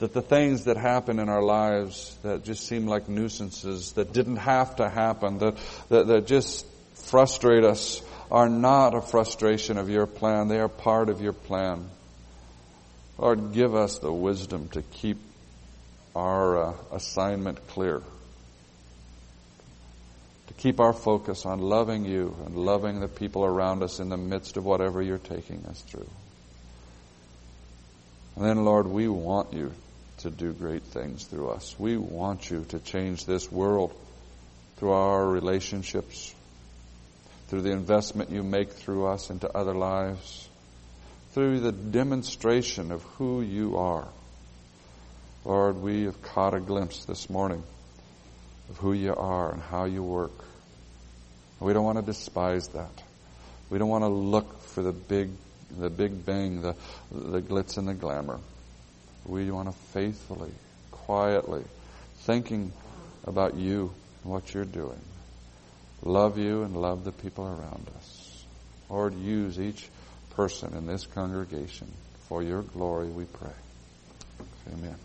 that 0.00 0.14
the 0.14 0.22
things 0.22 0.64
that 0.64 0.78
happen 0.78 1.18
in 1.18 1.28
our 1.28 1.42
lives 1.42 2.16
that 2.22 2.42
just 2.42 2.66
seem 2.66 2.86
like 2.86 3.08
nuisances, 3.08 3.92
that 3.92 4.14
didn't 4.14 4.36
have 4.36 4.76
to 4.76 4.88
happen, 4.88 5.38
that, 5.38 5.56
that, 5.90 6.06
that 6.06 6.26
just 6.26 6.66
frustrate 6.94 7.64
us, 7.64 8.02
are 8.30 8.48
not 8.48 8.94
a 8.94 9.02
frustration 9.02 9.76
of 9.76 9.90
your 9.90 10.06
plan. 10.06 10.48
They 10.48 10.58
are 10.58 10.68
part 10.68 11.10
of 11.10 11.20
your 11.20 11.34
plan. 11.34 11.86
Lord, 13.18 13.52
give 13.52 13.74
us 13.74 13.98
the 13.98 14.12
wisdom 14.12 14.68
to 14.68 14.80
keep 14.80 15.18
our 16.16 16.62
uh, 16.62 16.74
assignment 16.92 17.66
clear. 17.68 18.00
To 20.46 20.54
keep 20.54 20.80
our 20.80 20.94
focus 20.94 21.44
on 21.44 21.60
loving 21.60 22.06
you 22.06 22.34
and 22.46 22.56
loving 22.56 23.00
the 23.00 23.08
people 23.08 23.44
around 23.44 23.82
us 23.82 24.00
in 24.00 24.08
the 24.08 24.16
midst 24.16 24.56
of 24.56 24.64
whatever 24.64 25.02
you're 25.02 25.18
taking 25.18 25.66
us 25.66 25.82
through. 25.82 26.08
And 28.36 28.46
then, 28.46 28.64
Lord, 28.64 28.86
we 28.86 29.06
want 29.06 29.52
you 29.52 29.74
to 30.20 30.30
do 30.30 30.52
great 30.52 30.82
things 30.82 31.24
through 31.24 31.50
us. 31.50 31.74
We 31.78 31.96
want 31.96 32.50
you 32.50 32.64
to 32.70 32.78
change 32.78 33.26
this 33.26 33.50
world 33.50 33.94
through 34.76 34.92
our 34.92 35.26
relationships, 35.26 36.34
through 37.48 37.62
the 37.62 37.72
investment 37.72 38.30
you 38.30 38.42
make 38.42 38.70
through 38.70 39.06
us 39.06 39.30
into 39.30 39.50
other 39.54 39.74
lives, 39.74 40.48
through 41.32 41.60
the 41.60 41.72
demonstration 41.72 42.92
of 42.92 43.02
who 43.02 43.42
you 43.42 43.76
are. 43.76 44.08
Lord, 45.44 45.76
we 45.76 46.04
have 46.04 46.20
caught 46.22 46.54
a 46.54 46.60
glimpse 46.60 47.04
this 47.04 47.30
morning 47.30 47.62
of 48.68 48.78
who 48.78 48.92
you 48.92 49.14
are 49.14 49.52
and 49.52 49.62
how 49.62 49.84
you 49.84 50.02
work. 50.02 50.44
We 51.60 51.72
don't 51.72 51.84
want 51.84 51.98
to 51.98 52.04
despise 52.04 52.68
that. 52.68 53.02
We 53.68 53.78
don't 53.78 53.88
want 53.88 54.04
to 54.04 54.08
look 54.08 54.62
for 54.62 54.82
the 54.82 54.92
big, 54.92 55.30
the 55.78 55.90
big 55.90 56.24
bang, 56.24 56.62
the, 56.62 56.74
the 57.12 57.40
glitz 57.40 57.78
and 57.78 57.86
the 57.86 57.94
glamour. 57.94 58.38
We 59.24 59.50
want 59.50 59.70
to 59.70 59.76
faithfully, 59.92 60.52
quietly, 60.90 61.64
thinking 62.18 62.72
about 63.24 63.54
you 63.54 63.92
and 64.22 64.32
what 64.32 64.52
you're 64.54 64.64
doing. 64.64 65.00
Love 66.02 66.38
you 66.38 66.62
and 66.62 66.76
love 66.76 67.04
the 67.04 67.12
people 67.12 67.44
around 67.44 67.86
us. 67.96 68.44
Lord, 68.88 69.14
use 69.14 69.60
each 69.60 69.88
person 70.30 70.74
in 70.74 70.86
this 70.86 71.06
congregation 71.06 71.92
for 72.28 72.42
your 72.42 72.62
glory, 72.62 73.08
we 73.08 73.24
pray. 73.24 73.50
Amen. 74.72 74.96